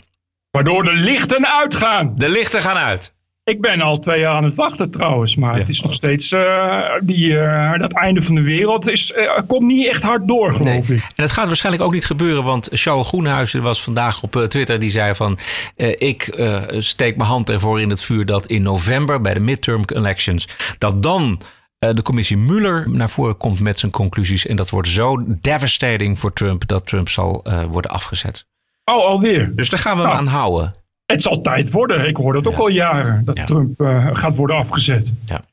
[0.50, 2.12] Waardoor de lichten uitgaan.
[2.16, 3.14] De lichten gaan uit.
[3.50, 5.58] Ik ben al twee jaar aan het wachten trouwens, maar ja.
[5.58, 9.62] het is nog steeds uh, die, uh, dat einde van de wereld is, uh, komt
[9.62, 10.98] niet echt hard door, geloof nee.
[10.98, 11.04] ik.
[11.16, 14.90] En het gaat waarschijnlijk ook niet gebeuren, want Charles Groenhuizen was vandaag op Twitter, die
[14.90, 15.38] zei van
[15.76, 16.42] ik
[16.78, 20.48] steek mijn hand ervoor in het vuur dat in november bij de midterm elections,
[20.78, 21.40] dat dan
[21.78, 26.32] de commissie Mueller naar voren komt met zijn conclusies en dat wordt zo devastating voor
[26.32, 28.46] Trump dat Trump zal worden afgezet.
[28.84, 29.52] Oh, alweer?
[29.54, 30.16] Dus daar gaan we nou.
[30.16, 30.74] aan houden.
[31.10, 32.08] Het zal tijd worden.
[32.08, 33.24] Ik hoor dat ook al jaren.
[33.24, 33.46] Dat.
[33.46, 35.12] Trump uh, gaat worden afgezet.
[35.24, 35.44] Ja.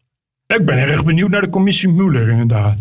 [0.56, 2.78] Ik ben erg benieuwd naar de commissie Mueller inderdaad.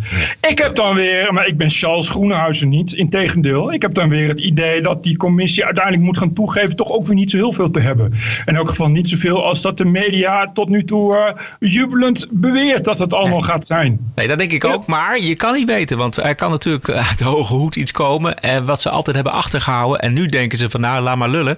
[0.48, 2.92] Ik heb dan weer, maar ik ben Charles Groenhuizen niet.
[2.92, 6.90] Integendeel, ik heb dan weer het idee dat die commissie uiteindelijk moet gaan toegeven toch
[6.90, 8.12] ook weer niet zo heel veel te hebben.
[8.44, 12.84] In elk geval niet zoveel als dat de media tot nu toe uh, jubelend beweert
[12.84, 13.48] dat het allemaal nee.
[13.48, 14.12] gaat zijn.
[14.14, 14.86] Nee, dat denk ik ook.
[14.86, 18.38] Maar je kan niet weten, want er kan natuurlijk uit de hoge hoed iets komen.
[18.38, 20.00] En wat ze altijd hebben achtergehouden.
[20.00, 21.56] En nu denken ze van nou, laat maar lullen.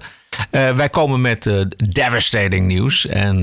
[0.51, 3.05] Uh, wij komen met uh, devastating nieuws.
[3.05, 3.41] En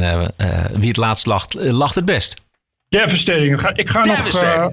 [0.72, 2.44] wie het laatst lacht, lacht het best.
[2.88, 3.52] Devastating.
[3.52, 4.42] Ik ga, ik ga nog.
[4.42, 4.66] Uh,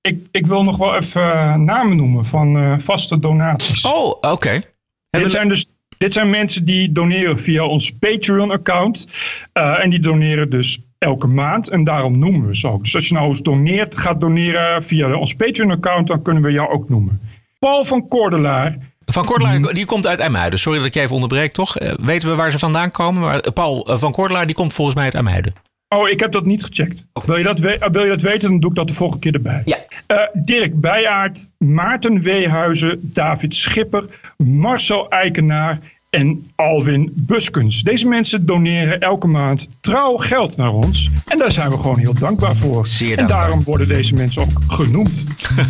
[0.00, 3.84] ik, ik wil nog wel even uh, namen noemen van uh, vaste donaties.
[3.84, 4.28] Oh, oké.
[4.28, 4.64] Okay.
[5.10, 5.68] Dit zijn dus.
[5.98, 9.06] Dit zijn mensen die doneren via ons Patreon-account.
[9.52, 11.68] en die doneren dus elke maand.
[11.68, 12.82] En daarom noemen we ze ook.
[12.82, 16.70] Dus als je nou eens doneert, gaat doneren via ons Patreon-account, dan kunnen we jou
[16.70, 17.20] ook noemen.
[17.58, 18.76] Paul van Kordelaar.
[19.04, 20.58] Van Kordelaar, die komt uit IJmuiden.
[20.58, 21.74] Sorry dat ik je even onderbreek, toch?
[22.00, 23.20] weten we waar ze vandaan komen?
[23.20, 25.54] Maar Paul van Kordelaar, die komt volgens mij uit IJmuiden.
[25.88, 27.06] Oh, ik heb dat niet gecheckt.
[27.24, 29.62] Wil je dat, wil je dat weten, dan doe ik dat de volgende keer erbij.
[29.64, 29.78] Ja.
[30.12, 34.04] Uh, Dirk Bijaard, Maarten Weehuizen, David Schipper,
[34.36, 35.78] Marcel Eikenaar
[36.10, 37.82] en Alwin Buskens.
[37.82, 41.10] Deze mensen doneren elke maand trouw geld naar ons.
[41.26, 42.86] En daar zijn we gewoon heel dankbaar voor.
[42.86, 45.24] Zeer en daarom worden deze mensen ook genoemd.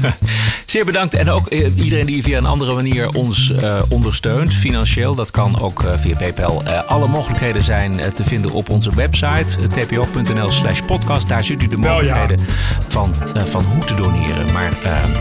[0.67, 1.15] Zeer bedankt.
[1.15, 5.15] En ook uh, iedereen die via een andere manier ons uh, ondersteunt, financieel.
[5.15, 6.65] Dat kan ook uh, via PayPal.
[6.65, 11.29] alle mogelijkheden zijn te vinden op onze website tpo.nl slash podcast.
[11.29, 12.45] Daar ziet u de mogelijkheden ja.
[12.89, 14.53] van, van hoe te doneren.
[14.53, 14.73] Maar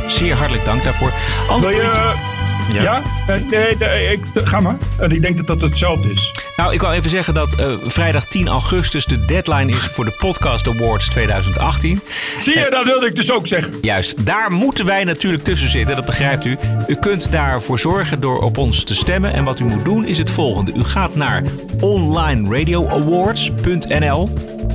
[0.07, 1.13] zeer hartelijk dank daarvoor.
[1.59, 2.33] Wil je,
[2.73, 2.81] Ja?
[2.81, 3.01] Ja?
[3.27, 4.77] Eh, nee, nee, ik, ga maar.
[4.99, 6.33] Eh, ik denk dat dat hetzelfde is.
[6.57, 10.11] Nou, ik wil even zeggen dat eh, vrijdag 10 augustus de deadline is voor de
[10.11, 12.01] Podcast Awards 2018.
[12.39, 13.73] Zie je, dat wilde ik dus ook zeggen.
[13.81, 16.57] Juist, daar moeten wij natuurlijk tussen zitten, dat begrijpt u.
[16.87, 19.33] U kunt daarvoor zorgen door op ons te stemmen.
[19.33, 20.71] En wat u moet doen is het volgende.
[20.75, 21.43] U gaat naar
[21.79, 24.29] onlineradioawards.nl.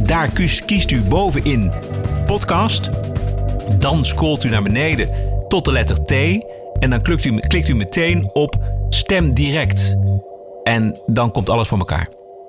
[0.04, 1.72] Daar kiest, kiest u bovenin
[2.26, 2.90] podcast.
[3.78, 5.08] Dan scrolt u naar beneden
[5.48, 6.14] tot de letter T.
[6.80, 8.58] En dan klikt u, klikt u meteen op
[8.88, 9.96] stem direct.
[10.62, 12.08] En dan komt alles voor elkaar.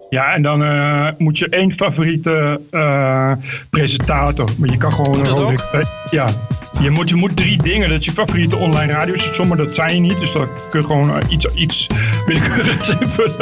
[0.10, 3.32] Ja, en dan eh, moet je één favoriete eh,
[3.70, 4.50] presentator.
[4.58, 5.18] Maar je kan gewoon.
[5.18, 6.28] Moet dat Ja,
[6.80, 7.90] je moet, je moet drie dingen.
[7.90, 10.20] Dat is je favoriete online radiostation, maar dat zijn je niet.
[10.20, 11.88] Dus dan kun je gewoon eh, iets, iets
[12.26, 13.36] willekeurigs invullen.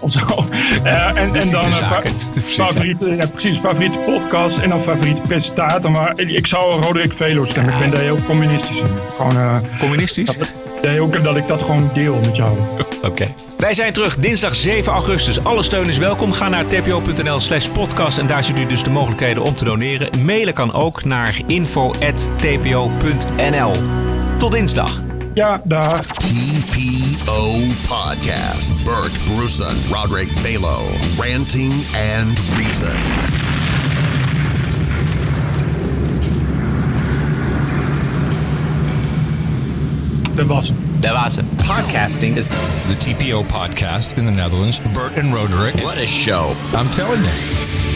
[0.00, 0.46] Of zo.
[0.82, 2.00] Eh, en, en dan eh,
[2.44, 5.90] favoriete, ja, precies, favoriete podcast en dan favoriete presentator.
[5.90, 7.72] Maar ik zou Roderick Velo stemmen.
[7.72, 8.88] Ik ben daar heel communistisch in.
[9.16, 10.36] Gewoon, Communistisch?
[10.82, 12.58] Nee, ook dat ik dat gewoon deel met jou.
[13.02, 13.28] Oké.
[13.58, 15.44] Wij zijn terug dinsdag 7 augustus.
[15.44, 16.32] Alle steun is welkom.
[16.32, 20.24] Ga naar tpo.nl slash podcast en daar ziet u dus de mogelijkheden om te doneren.
[20.24, 22.71] Mailen kan ook naar info.tpo.nl.
[24.38, 25.02] Tot dinsdag.
[25.34, 26.00] Ja, daar.
[26.00, 27.52] TPO
[27.88, 28.84] Podcast.
[28.84, 30.80] Bert Bruson, Roderick Balo,
[31.18, 31.72] Ranting
[32.18, 32.92] and Reason.
[40.34, 40.76] Dat was hem.
[41.00, 41.48] Dat was hem.
[41.56, 42.46] Podcasting is
[42.86, 44.80] the TPO podcast in the Netherlands.
[44.92, 45.74] Bert and Roderick.
[45.74, 46.54] What a show.
[46.74, 47.91] I'm telling you.